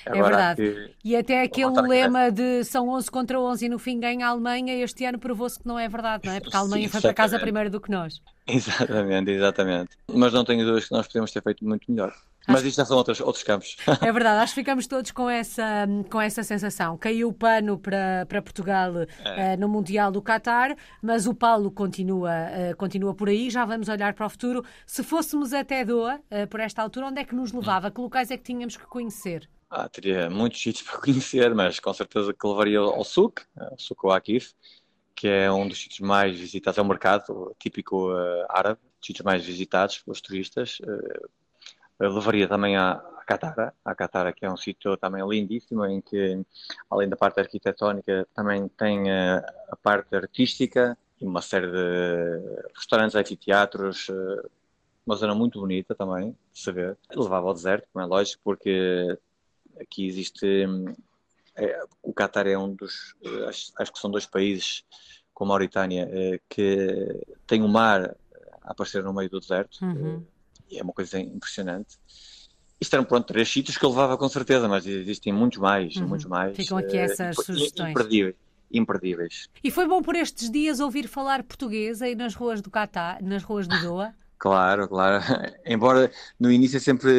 É 0.07 0.13
verdade. 0.13 0.63
Que... 0.63 0.95
E 1.05 1.17
até 1.17 1.43
aquele 1.43 1.81
lema 1.83 2.31
de 2.31 2.65
são 2.65 2.89
11 2.89 3.11
contra 3.11 3.39
11 3.39 3.67
e 3.67 3.69
no 3.69 3.79
fim 3.79 4.01
ganha 4.01 4.27
a 4.27 4.31
Alemanha, 4.31 4.75
este 4.83 5.05
ano 5.05 5.19
provou-se 5.19 5.59
que 5.59 5.67
não 5.67 5.79
é 5.79 5.89
verdade, 5.89 6.27
não 6.27 6.33
é? 6.33 6.41
Porque 6.41 6.57
a 6.57 6.61
Alemanha 6.61 6.85
Sim, 6.85 6.93
foi 6.93 7.01
para 7.01 7.15
casa 7.15 7.39
primeiro 7.39 7.71
do 7.71 7.81
que 7.81 7.91
nós. 7.91 8.21
Exatamente, 8.47 9.31
exatamente. 9.31 9.97
Mas 10.13 10.35
não 10.35 10.45
tenho 10.45 10.65
dúvidas 10.67 10.87
que 10.87 10.93
nós 10.93 11.07
podemos 11.07 11.33
ter 11.33 11.43
feito 11.43 11.65
muito 11.65 11.91
melhor. 11.91 12.13
Mas 12.47 12.63
isto 12.63 12.77
já 12.77 12.85
são 12.85 12.97
outros, 12.97 13.21
outros 13.21 13.43
campos. 13.43 13.77
É 14.01 14.13
verdade, 14.13 14.43
acho 14.43 14.55
que 14.55 14.61
ficamos 14.61 14.87
todos 14.87 15.11
com 15.11 15.29
essa, 15.29 15.87
com 16.11 16.21
essa 16.21 16.43
sensação. 16.43 16.97
Caiu 16.99 17.29
o 17.29 17.33
pano 17.33 17.79
para, 17.79 18.27
para 18.29 18.43
Portugal 18.43 18.93
é. 19.25 19.55
uh, 19.55 19.61
no 19.61 19.69
Mundial 19.69 20.13
do 20.13 20.23
Qatar, 20.23 20.77
mas 21.03 21.27
o 21.27 21.35
Paulo 21.35 21.71
continua, 21.71 22.31
uh, 22.31 22.77
continua 22.77 23.15
por 23.15 23.29
aí. 23.29 23.49
Já 23.49 23.65
vamos 23.65 23.89
olhar 23.89 24.13
para 24.15 24.27
o 24.27 24.31
futuro. 24.31 24.65
Se 24.87 25.03
fôssemos 25.03 25.53
até 25.53 25.85
Doa, 25.85 26.17
uh, 26.17 26.47
por 26.49 26.61
esta 26.61 26.83
altura, 26.83 27.07
onde 27.07 27.21
é 27.21 27.25
que 27.25 27.35
nos 27.35 27.53
levava? 27.53 27.91
Que 27.91 28.01
locais 28.01 28.31
é 28.31 28.37
que 28.37 28.45
tínhamos 28.45 28.77
que 28.77 28.87
conhecer? 28.87 29.49
Ah, 29.71 29.89
teria 29.89 30.29
muitos 30.29 30.61
sítios 30.61 30.89
para 30.89 31.01
conhecer, 31.03 31.55
mas 31.55 31.81
com 31.81 31.93
certeza 31.95 32.33
que 32.33 32.47
levaria 32.47 32.79
ao 32.79 33.05
Souk, 33.05 33.43
ao 33.59 33.79
Souk 33.79 34.07
Wakif, 34.07 34.53
que 35.17 35.29
é 35.29 35.51
um 35.51 35.67
dos 35.67 35.79
sítios 35.79 36.01
mais 36.01 36.39
visitados, 36.39 36.77
é 36.77 36.83
um 36.83 36.89
mercado 36.89 37.55
típico 37.59 38.11
árabe 38.49 38.81
sítios 39.01 39.25
mais 39.25 39.45
visitados 39.45 39.99
pelos 39.99 40.21
turistas. 40.21 40.79
Levaria 41.99 42.49
também 42.49 42.77
a 42.77 43.03
Catara, 43.27 43.75
a 43.85 43.95
Catara 43.95 44.33
que 44.33 44.45
é 44.45 44.51
um 44.51 44.57
sítio 44.57 44.97
também 44.97 45.27
lindíssimo, 45.27 45.85
em 45.87 46.01
que, 46.01 46.45
além 46.91 47.09
da 47.09 47.17
parte 47.17 47.41
arquitetónica, 47.41 48.27
também 48.35 48.69
tem 48.69 49.11
a, 49.11 49.39
a 49.71 49.77
parte 49.77 50.15
artística 50.15 50.97
e 51.21 51.27
uma 51.27 51.41
série 51.41 51.71
de 51.71 52.69
restaurantes, 52.77 53.15
anfiteatros, 53.15 54.09
uma 55.07 55.17
zona 55.17 55.35
muito 55.35 55.61
bonita 55.61 55.95
também, 55.95 56.37
de 56.53 56.61
saber. 56.61 56.97
Levava 57.15 57.49
ao 57.49 57.55
deserto, 57.55 57.89
como 57.93 58.05
é 58.05 58.09
lógico, 58.09 58.41
porque 58.43 59.19
aqui 59.81 60.07
existe. 60.07 60.67
É, 61.57 61.85
o 62.03 62.13
Qatar 62.13 62.47
é 62.47 62.59
um 62.59 62.75
dos. 62.75 63.15
Acho, 63.49 63.73
acho, 63.79 63.93
que 63.93 63.99
são 63.99 64.11
dois 64.11 64.27
países, 64.27 64.85
com 65.33 65.45
a 65.45 65.49
Mauritânia, 65.49 66.09
é, 66.11 66.41
que 66.49 67.23
tem 67.47 67.63
o 67.63 67.69
mar 67.69 68.17
a 68.63 68.73
aparecer 68.73 69.03
no 69.03 69.13
meio 69.13 69.31
do 69.31 69.41
deserto. 69.41 69.85
Uhum. 69.85 70.25
É 70.71 70.83
uma 70.83 70.93
coisa 70.93 71.19
impressionante. 71.19 71.97
Isto 72.81 72.95
eram, 72.95 73.05
pronto, 73.05 73.27
três 73.27 73.49
sítios 73.49 73.79
que 73.79 73.85
eu 73.85 73.91
levava 73.91 74.17
com 74.19 74.29
certeza, 74.29 74.69
mas 74.69 74.87
existem 74.87 75.33
muitos 75.33 75.59
mais, 75.59 75.97
uhum. 75.97 76.09
muitos 76.09 76.27
mais. 76.27 76.57
Ficam 76.57 76.77
aqui 76.77 76.97
eh, 76.97 77.03
essas 77.03 77.37
sugestões. 77.37 77.91
Imperdíveis 77.91 78.37
imperdíveis. 78.73 79.49
E 79.63 79.71
foi 79.71 79.87
bom 79.87 80.03
por 80.03 80.17
estes 80.17 80.51
dias 80.51 80.81
ouvir 80.81 81.07
falar 81.07 81.45
português 81.45 82.03
aí 82.03 82.17
nas 82.17 82.35
ruas 82.35 82.61
do 82.61 82.71
Catar, 82.71 83.23
nas 83.23 83.43
ruas 83.43 83.69
do 83.69 83.81
Doha? 83.81 84.15
Claro, 84.37 84.89
claro. 84.89 85.23
Embora 85.65 86.11
no 86.39 86.51
início 86.51 86.77
é 86.77 86.81
sempre 86.81 87.11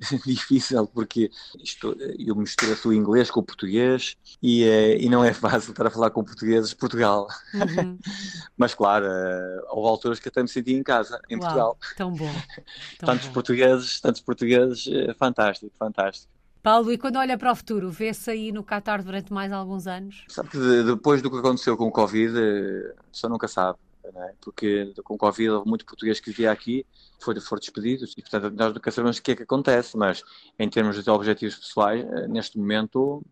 difícil, 0.26 0.86
porque 0.86 1.30
isto, 1.62 1.96
eu 2.18 2.34
misturo 2.34 2.76
o 2.86 2.92
inglês 2.92 3.30
com 3.30 3.40
o 3.40 3.42
português 3.42 4.16
e, 4.42 4.64
é, 4.64 4.98
e 4.98 5.08
não 5.08 5.24
é 5.24 5.32
fácil 5.32 5.70
estar 5.70 5.86
a 5.86 5.90
falar 5.90 6.10
com 6.10 6.24
portugueses 6.24 6.70
de 6.70 6.76
Portugal. 6.76 7.26
Uhum. 7.54 7.98
Mas 8.56 8.74
claro, 8.74 9.06
eh, 9.06 9.60
houve 9.70 9.88
alturas 9.88 10.18
que 10.18 10.28
até 10.28 10.42
me 10.42 10.48
senti 10.48 10.74
em 10.74 10.82
casa, 10.82 11.20
em 11.28 11.36
Uau, 11.36 11.42
Portugal. 11.42 11.78
Tão 11.96 12.12
bom. 12.12 12.32
Tão 12.98 13.06
tantos 13.06 13.26
bom. 13.26 13.32
portugueses, 13.32 14.00
tantos 14.00 14.20
portugueses, 14.20 14.84
fantástico, 15.18 15.72
fantástico. 15.78 16.32
Paulo, 16.62 16.92
e 16.92 16.98
quando 16.98 17.16
olha 17.16 17.38
para 17.38 17.52
o 17.52 17.54
futuro, 17.54 17.90
vê-se 17.90 18.28
aí 18.28 18.50
no 18.50 18.64
Qatar 18.64 19.02
durante 19.02 19.32
mais 19.32 19.52
alguns 19.52 19.86
anos? 19.86 20.24
Sabe 20.28 20.48
que 20.48 20.58
depois 20.82 21.22
do 21.22 21.30
que 21.30 21.38
aconteceu 21.38 21.76
com 21.76 21.86
o 21.86 21.92
Covid, 21.92 22.34
só 23.12 23.28
nunca 23.28 23.46
sabe 23.46 23.78
é? 24.14 24.32
porque 24.40 24.92
com 25.04 25.16
Covid 25.16 25.50
houve 25.50 25.68
muito 25.68 25.84
português 25.84 26.20
que 26.20 26.30
vivia 26.30 26.50
aqui, 26.50 26.86
foram, 27.20 27.40
foram 27.40 27.60
despedidos 27.60 28.14
e, 28.16 28.22
portanto, 28.22 28.50
nós 28.54 28.74
nunca 28.74 28.90
sabemos 28.90 29.18
o 29.18 29.22
que 29.22 29.32
é 29.32 29.36
que 29.36 29.42
acontece, 29.42 29.96
mas 29.96 30.22
em 30.58 30.68
termos 30.68 31.02
de 31.02 31.10
objetivos 31.10 31.56
pessoais, 31.56 32.04
eh, 32.04 32.28
neste 32.28 32.58
momento, 32.58 33.22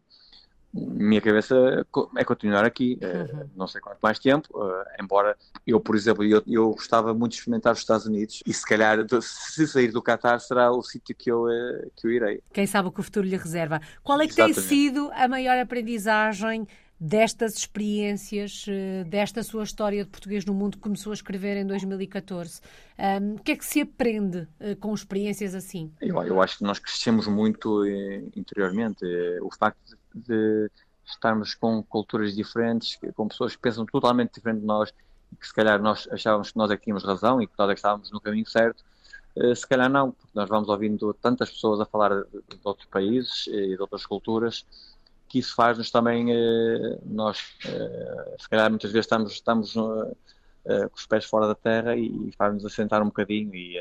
minha 0.72 1.20
cabeça 1.20 1.87
é 2.16 2.24
continuar 2.24 2.64
aqui, 2.64 2.98
eh, 3.00 3.28
uhum. 3.32 3.50
não 3.54 3.66
sei 3.68 3.80
quanto 3.80 3.98
mais 4.02 4.18
tempo, 4.18 4.48
eh, 4.60 4.96
embora 5.00 5.37
eu, 5.66 5.78
por 5.78 5.94
exemplo, 5.94 6.24
eu, 6.24 6.42
eu 6.46 6.70
gostava 6.70 7.14
muito 7.14 7.32
de 7.32 7.38
experimentar 7.38 7.72
os 7.72 7.78
Estados 7.78 8.06
Unidos 8.06 8.42
e 8.44 8.52
se 8.52 8.66
calhar, 8.66 8.98
se 9.20 9.68
sair 9.68 9.92
do 9.92 10.02
Qatar, 10.02 10.40
será 10.40 10.72
o 10.72 10.82
sítio 10.82 11.14
que 11.14 11.30
eu, 11.30 11.46
que 11.96 12.06
eu 12.06 12.10
irei. 12.10 12.42
Quem 12.52 12.66
sabe 12.66 12.88
o 12.88 12.92
que 12.92 13.00
o 13.00 13.04
futuro 13.04 13.26
lhe 13.26 13.37
reserva. 13.37 13.80
Qual 14.02 14.20
é 14.20 14.26
que 14.26 14.32
Exatamente. 14.32 14.56
tem 14.56 14.64
sido 14.64 15.10
a 15.14 15.28
maior 15.28 15.58
aprendizagem 15.58 16.66
destas 16.98 17.54
experiências, 17.57 18.66
eh, 18.68 19.04
desta 19.04 19.42
sua 19.42 19.64
história 19.64 20.04
de 20.04 20.11
português 20.11 20.44
no 20.44 20.54
mundo 20.54 20.76
que 20.76 20.83
começou 20.83 21.11
a 21.11 21.14
escrever 21.14 21.57
em 21.57 21.66
2014. 21.66 22.61
Um, 22.98 23.35
o 23.35 23.42
que 23.42 23.52
é 23.52 23.57
que 23.57 23.64
se 23.64 23.80
aprende 23.80 24.48
uh, 24.61 24.76
com 24.78 24.94
experiências 24.94 25.54
assim? 25.54 25.92
Eu, 26.00 26.22
eu, 26.22 26.40
acho 26.40 26.59
que 26.59 26.64
nós 26.64 26.78
crescemos 26.78 27.26
muito 27.26 27.85
eh, 27.85 28.22
interiormente. 28.37 29.04
O 29.42 29.50
facto 29.54 29.98
de 30.14 30.70
estarmos 31.04 31.54
com 31.54 31.83
culturas 31.83 32.35
diferentes, 32.35 32.98
com 33.14 33.28
pessoas 33.28 33.57
que 33.57 33.61
pensam 33.61 33.85
totalmente 33.85 34.35
diferente 34.35 34.61
de 34.61 34.66
nós 34.66 34.94
e 35.33 35.37
que 35.37 35.46
se 35.46 35.52
calhar 35.52 35.83
nós 35.83 36.09
achávamos 36.11 36.52
que 36.52 36.57
nós 36.57 36.70
é 36.70 36.76
que 36.76 36.85
tínhamos 36.85 37.04
razão 37.04 37.42
e 37.42 37.46
que 37.46 37.52
nós 37.59 37.68
é 37.68 37.74
que 37.74 37.78
estávamos 37.78 38.11
no 38.11 38.20
caminho 38.20 38.46
certo, 38.46 38.83
se 39.54 39.66
calhar 39.66 39.90
não, 39.90 40.12
porque 40.12 40.30
nós 40.33 40.48
vamos 40.48 40.68
ouvindo 40.68 41.12
tantas 41.14 41.50
pessoas 41.50 41.80
a 41.80 41.85
falar 41.85 42.22
de, 42.22 42.30
de 42.30 42.61
outros 42.62 42.87
países 42.87 43.48
e 43.48 43.74
de 43.74 43.80
outras 43.80 44.07
culturas 44.07 44.64
que 45.35 45.40
isso 45.40 45.57
faz-nos 45.57 45.90
também, 45.90 46.33
eh, 46.33 46.99
nós, 47.05 47.40
eh, 47.66 48.37
se 48.38 48.49
calhar 48.49 48.70
muitas 48.70 48.92
vezes 48.92 49.05
estamos, 49.05 49.33
estamos 49.33 49.75
eh, 50.64 50.88
com 50.88 50.97
os 50.97 51.07
pés 51.07 51.25
fora 51.25 51.49
da 51.49 51.57
terra 51.57 51.97
e 51.97 52.31
faz-nos 52.38 52.64
assentar 52.64 53.03
um 53.03 53.07
bocadinho 53.07 53.53
e, 53.53 53.77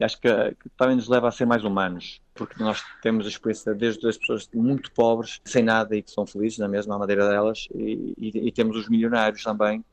e 0.00 0.04
acho 0.04 0.20
que, 0.20 0.28
que, 0.28 0.68
também 0.76 0.96
nos 0.96 1.06
leva 1.06 1.28
a 1.28 1.30
ser 1.30 1.46
mais 1.46 1.62
humanos, 1.62 2.20
porque 2.34 2.60
nós 2.60 2.82
temos 3.02 3.24
a 3.24 3.28
experiência 3.28 3.72
desde 3.72 4.04
as 4.08 4.18
pessoas 4.18 4.48
muito 4.52 4.90
pobres, 4.90 5.40
sem 5.44 5.62
nada 5.62 5.94
e 5.94 6.02
que 6.02 6.10
são 6.10 6.26
felizes 6.26 6.58
na 6.58 6.66
mesma 6.66 6.98
maneira 6.98 7.28
delas, 7.28 7.68
e, 7.72 8.12
e, 8.18 8.48
e, 8.48 8.50
temos 8.50 8.76
os 8.76 8.88
milionários 8.88 9.44
também, 9.44 9.84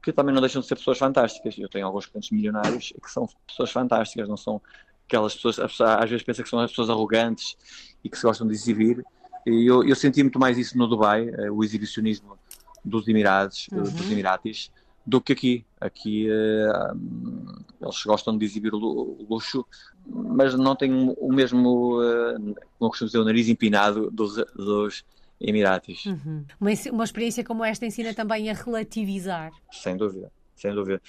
que 0.00 0.12
também 0.12 0.32
não 0.32 0.40
deixam 0.40 0.62
de 0.62 0.68
ser 0.68 0.76
pessoas 0.76 0.96
fantásticas. 0.96 1.58
Eu 1.58 1.68
tenho 1.68 1.86
alguns 1.86 2.06
clientes 2.06 2.30
milionários 2.30 2.92
que 3.02 3.10
são 3.10 3.28
pessoas 3.48 3.72
fantásticas, 3.72 4.28
não 4.28 4.36
são 4.36 4.62
aquelas 5.08 5.34
pessoas, 5.34 5.58
às 5.58 6.08
vezes 6.08 6.22
pensa 6.24 6.40
que 6.40 6.48
são 6.48 6.60
as 6.60 6.70
pessoas 6.70 6.88
arrogantes 6.88 7.56
e 8.04 8.08
que 8.08 8.16
se 8.16 8.22
gostam 8.22 8.46
de 8.46 8.54
exibir, 8.54 9.04
e 9.46 9.66
eu, 9.66 9.84
eu 9.84 9.96
senti 9.96 10.22
muito 10.22 10.38
mais 10.38 10.58
isso 10.58 10.76
no 10.76 10.86
Dubai, 10.86 11.28
eh, 11.28 11.50
o 11.50 11.64
exibicionismo 11.64 12.38
dos 12.84 13.08
Emirados, 13.08 13.68
uhum. 13.72 13.82
dos 13.82 14.10
Emiratis, 14.10 14.70
do 15.06 15.20
que 15.20 15.32
aqui. 15.32 15.66
Aqui 15.80 16.28
uh, 16.28 17.56
eles 17.80 18.02
gostam 18.04 18.36
de 18.36 18.44
exibir 18.44 18.74
o 18.74 19.26
luxo, 19.28 19.66
mas 20.06 20.54
não 20.54 20.76
têm 20.76 21.14
o 21.18 21.32
mesmo, 21.32 22.00
uh, 22.00 22.54
como 22.78 22.90
costumo 22.90 23.06
dizer, 23.06 23.18
o 23.18 23.24
nariz 23.24 23.48
empinado 23.48 24.10
dos, 24.10 24.36
dos 24.54 25.04
Emiratis. 25.40 26.04
Uhum. 26.04 26.44
Uma, 26.60 26.70
uma 26.92 27.04
experiência 27.04 27.42
como 27.42 27.64
esta 27.64 27.86
ensina 27.86 28.12
também 28.12 28.50
a 28.50 28.54
relativizar. 28.54 29.50
Sem 29.72 29.96
dúvida 29.96 30.30
sem 30.60 30.74
dúvida. 30.74 31.00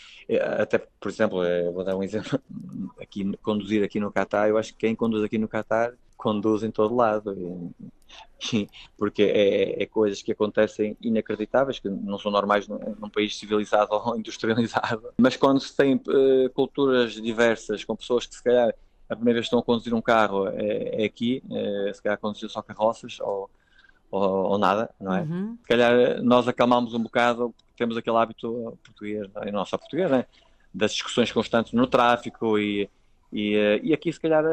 Até, 0.58 0.78
por 0.78 1.10
exemplo, 1.10 1.40
vou 1.74 1.84
dar 1.84 1.96
um 1.98 2.02
exemplo, 2.02 2.40
aqui, 3.02 3.30
conduzir 3.44 3.84
aqui 3.84 4.00
no 4.00 4.10
Qatar, 4.10 4.48
eu 4.48 4.58
acho 4.58 4.72
que 4.72 4.80
quem 4.80 4.96
conduz 4.96 5.24
aqui 5.24 5.38
no 5.38 5.50
Qatar 5.50 5.94
conduz 6.16 6.64
em 6.64 6.72
todo 6.72 6.96
lado. 6.96 7.34
E, 7.34 7.86
porque 8.98 9.24
é, 9.24 9.84
é, 9.84 9.86
coisas 9.86 10.22
que 10.22 10.32
acontecem 10.32 10.98
inacreditáveis, 11.02 11.80
que 11.80 11.90
não 11.90 12.18
são 12.18 12.32
normais 12.32 12.68
num, 12.68 12.80
num 13.00 13.10
país 13.10 13.38
civilizado 13.38 13.94
ou 13.94 14.18
industrializado. 14.18 15.14
Mas 15.18 15.36
quando 15.36 15.60
se 15.60 15.76
tem 15.76 15.96
uh, 15.96 16.50
culturas 16.54 17.14
diversas, 17.14 17.84
com 17.84 17.96
pessoas 17.96 18.26
que 18.26 18.36
se 18.36 18.44
calhar 18.44 18.74
a 19.10 19.16
primeira 19.16 19.38
vez 19.38 19.48
estão 19.48 19.60
a 19.60 19.64
conduzir 19.64 19.94
um 19.94 20.02
carro 20.02 20.48
é, 20.48 21.04
é 21.04 21.06
aqui, 21.06 21.44
é, 21.52 21.92
se 21.94 22.02
calhar 22.02 22.18
conduzir 22.18 22.50
só 22.50 22.62
carroças 22.62 23.20
ou, 23.20 23.50
ou, 24.10 24.52
ou 24.52 24.58
nada, 24.58 24.90
não 24.98 25.14
é? 25.14 25.22
Uhum. 25.22 25.58
Se 25.62 25.68
calhar 25.68 26.24
nós 26.24 26.48
acalmamos 26.48 26.94
um 26.94 27.04
bocado, 27.04 27.54
temos 27.76 27.98
aquele 27.98 28.16
hábito 28.16 28.78
português, 28.82 29.30
e 29.46 29.52
não 29.52 29.66
só 29.66 29.78
português, 29.78 30.10
né? 30.10 30.26
das 30.74 30.94
discussões 30.94 31.32
constantes 31.32 31.74
no 31.74 31.86
tráfico 31.88 32.58
e, 32.58 32.90
e, 33.34 33.56
eh, 33.56 33.80
e 33.84 33.94
aqui 33.94 34.12
se 34.12 34.20
calhar 34.20 34.46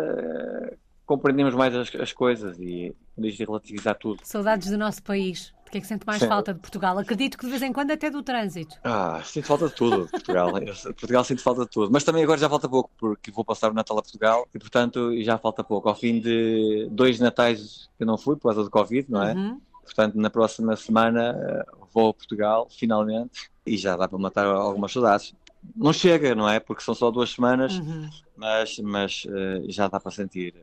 compreendemos 1.06 1.54
mais 1.54 1.74
as, 1.74 1.94
as 1.94 2.12
coisas 2.12 2.58
e 2.58 2.94
podemos 3.18 3.38
relativizar 3.38 3.94
tudo. 3.96 4.20
Saudades 4.24 4.70
do 4.70 4.78
nosso 4.78 5.02
país. 5.02 5.52
De 5.64 5.72
que 5.72 5.78
é 5.78 5.80
que 5.82 5.86
sente 5.86 6.06
mais 6.06 6.22
Sim. 6.22 6.28
falta 6.28 6.54
de 6.54 6.60
Portugal? 6.60 6.98
Acredito 6.98 7.36
que 7.36 7.44
de 7.44 7.50
vez 7.50 7.62
em 7.62 7.70
quando 7.74 7.90
até 7.90 8.08
do 8.08 8.22
trânsito. 8.22 8.74
Ah, 8.82 9.20
sinto 9.22 9.46
falta 9.46 9.68
de 9.68 9.74
tudo, 9.74 10.08
Portugal. 10.08 10.50
Portugal 10.98 11.24
sinto 11.24 11.42
falta 11.42 11.64
de 11.64 11.70
tudo. 11.70 11.92
Mas 11.92 12.04
também 12.04 12.22
agora 12.22 12.40
já 12.40 12.48
falta 12.48 12.66
pouco, 12.66 12.90
porque 12.96 13.30
vou 13.30 13.44
passar 13.44 13.70
o 13.70 13.74
Natal 13.74 13.98
a 13.98 14.02
Portugal 14.02 14.48
e, 14.54 14.58
portanto, 14.58 15.12
já 15.22 15.36
falta 15.36 15.62
pouco. 15.62 15.86
Ao 15.86 15.94
fim 15.94 16.20
de 16.20 16.88
dois 16.90 17.20
Natais 17.20 17.90
que 17.98 18.02
eu 18.02 18.06
não 18.06 18.16
fui 18.16 18.34
por 18.36 18.44
causa 18.44 18.64
do 18.64 18.70
Covid, 18.70 19.10
não 19.10 19.22
é? 19.22 19.34
Uhum. 19.34 19.60
Portanto, 19.84 20.14
na 20.14 20.30
próxima 20.30 20.74
semana 20.74 21.36
eh, 21.38 21.66
vou 21.92 22.10
a 22.10 22.14
Portugal, 22.14 22.66
finalmente, 22.70 23.50
e 23.66 23.76
já 23.76 23.94
dá 23.94 24.08
para 24.08 24.18
matar 24.18 24.46
algumas 24.46 24.90
saudades. 24.90 25.34
Não 25.76 25.92
chega, 25.92 26.34
não 26.34 26.48
é? 26.48 26.60
Porque 26.60 26.82
são 26.82 26.94
só 26.94 27.10
duas 27.10 27.30
semanas, 27.30 27.78
uhum. 27.78 28.08
mas, 28.36 28.78
mas 28.78 29.24
uh, 29.26 29.70
já 29.70 29.88
dá 29.88 30.00
para 30.00 30.12
sentir 30.12 30.54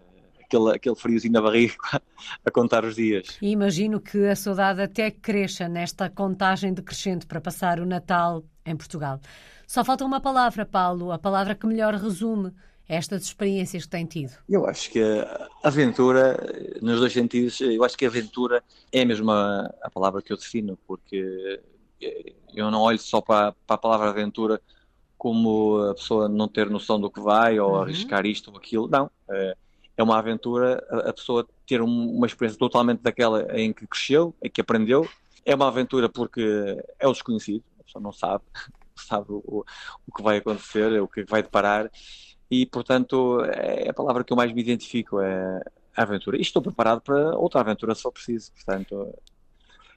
aquele, 0.56 0.76
aquele 0.76 0.96
friozinho 0.96 1.34
na 1.34 1.42
barriga 1.42 1.76
a 2.46 2.52
contar 2.52 2.86
os 2.86 2.96
dias. 2.96 3.38
E 3.42 3.52
imagino 3.52 4.00
que 4.00 4.26
a 4.28 4.36
saudade 4.36 4.82
até 4.82 5.12
cresça 5.12 5.68
nesta 5.68 6.10
contagem 6.10 6.74
decrescente 6.74 7.26
para 7.26 7.42
passar 7.42 7.80
o 7.80 7.86
Natal 7.86 8.44
em 8.66 8.76
Portugal. 8.76 9.20
Só 9.68 9.84
falta 9.84 10.06
uma 10.06 10.22
palavra, 10.22 10.66
Paulo, 10.66 11.12
a 11.12 11.20
palavra 11.20 11.56
que 11.56 11.66
melhor 11.66 11.94
resume 11.96 12.52
estas 12.88 13.24
experiências 13.24 13.84
que 13.84 13.90
tem 13.90 14.06
tido? 14.06 14.34
Eu 14.48 14.68
acho 14.68 14.92
que 14.92 15.02
a 15.02 15.50
aventura, 15.64 16.38
nos 16.82 17.00
dois 17.00 17.14
sentidos, 17.14 17.60
eu 17.62 17.84
acho 17.84 17.98
que 17.98 18.06
a 18.06 18.10
aventura 18.10 18.64
é 18.92 19.04
mesmo 19.04 19.32
a, 19.32 19.74
a 19.82 19.90
palavra 19.90 20.22
que 20.22 20.32
eu 20.32 20.38
defino, 20.38 20.78
porque 20.88 21.60
eu 22.54 22.70
não 22.70 22.82
olho 22.82 23.00
só 23.00 23.22
para, 23.22 23.54
para, 23.66 23.76
a 23.76 23.78
palavra 23.78 24.10
aventura 24.10 24.62
como 25.18 25.80
a 25.90 25.96
pessoa 25.96 26.30
não 26.30 26.48
ter 26.48 26.70
noção 26.70 27.00
do 27.00 27.10
que 27.10 27.20
vai 27.20 27.60
ou 27.60 27.72
uhum. 27.72 27.82
arriscar 27.82 28.26
isto 28.26 28.52
ou 28.52 28.58
aquilo. 28.58 28.88
Não. 28.88 29.10
É, 29.30 29.58
é 29.98 30.04
uma 30.04 30.18
aventura 30.18 30.86
a, 30.90 31.14
pessoa 31.14 31.48
ter 31.66 31.82
uma 31.82 32.28
experiência 32.28 32.60
totalmente 32.60 33.02
daquela 33.02 33.46
em 33.58 33.72
que 33.72 33.88
cresceu, 33.88 34.36
em 34.44 34.50
que 34.50 34.62
aprendeu. 34.62 35.08
É 35.46 35.56
uma 35.56 35.68
aventura 35.68 36.10
porque 36.10 36.78
é 37.00 37.08
o 37.08 37.12
desconhecido, 37.12 37.64
a 37.80 37.84
pessoa 37.84 38.02
não 38.02 38.12
sabe, 38.12 38.44
sabe 38.96 39.28
o, 39.30 39.66
o 40.08 40.12
que 40.12 40.24
vai 40.24 40.38
acontecer, 40.38 41.02
o 41.02 41.08
que 41.08 41.24
vai 41.24 41.42
deparar, 41.42 41.90
e 42.50 42.66
portanto 42.66 43.42
é 43.46 43.90
a 43.90 43.94
palavra 43.94 44.24
que 44.24 44.34
eu 44.34 44.38
mais 44.38 44.52
me 44.52 44.62
identifico, 44.62 45.20
é 45.22 45.62
a 45.96 46.02
aventura. 46.02 46.38
E 46.38 46.42
estou 46.42 46.62
preparado 46.62 47.02
para 47.02 47.38
outra 47.38 47.62
aventura 47.62 47.96
se 47.96 48.02
for 48.02 48.12
preciso, 48.12 48.52
portanto 48.54 49.14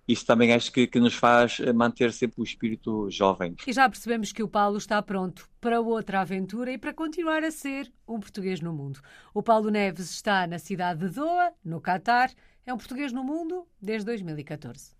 isso 0.09 0.25
também 0.25 0.53
acho 0.55 0.73
que, 0.73 0.87
que 0.87 0.99
nos 0.99 1.15
faz 1.15 1.59
manter 1.75 2.13
sempre 2.13 2.41
o 2.41 2.45
espírito 2.45 3.11
jovem. 3.11 3.55
E 3.67 3.73
já 3.73 3.89
percebemos 3.89 4.33
que 4.33 4.43
o 4.43 4.49
Paulo 4.49 4.79
está 4.79 5.03
pronto 5.03 5.49
para 5.61 5.81
outra 5.81 6.21
aventura 6.21 6.73
e 6.73 6.79
para 6.79 6.95
continuar 6.95 7.45
a 7.45 7.51
ser 7.51 7.93
um 8.09 8.19
português 8.19 8.61
no 8.61 8.73
mundo. 8.73 9.01
O 9.35 9.43
Paulo 9.43 9.71
Neves 9.71 10.11
está 10.11 10.47
na 10.47 10.59
cidade 10.59 11.01
de 11.01 11.15
Doha, 11.15 11.53
no 11.63 11.81
Catar. 11.81 12.33
É 12.65 12.73
um 12.73 12.79
português 12.79 13.13
no 13.13 13.23
mundo 13.23 13.67
desde 13.81 14.07
2014. 14.07 14.97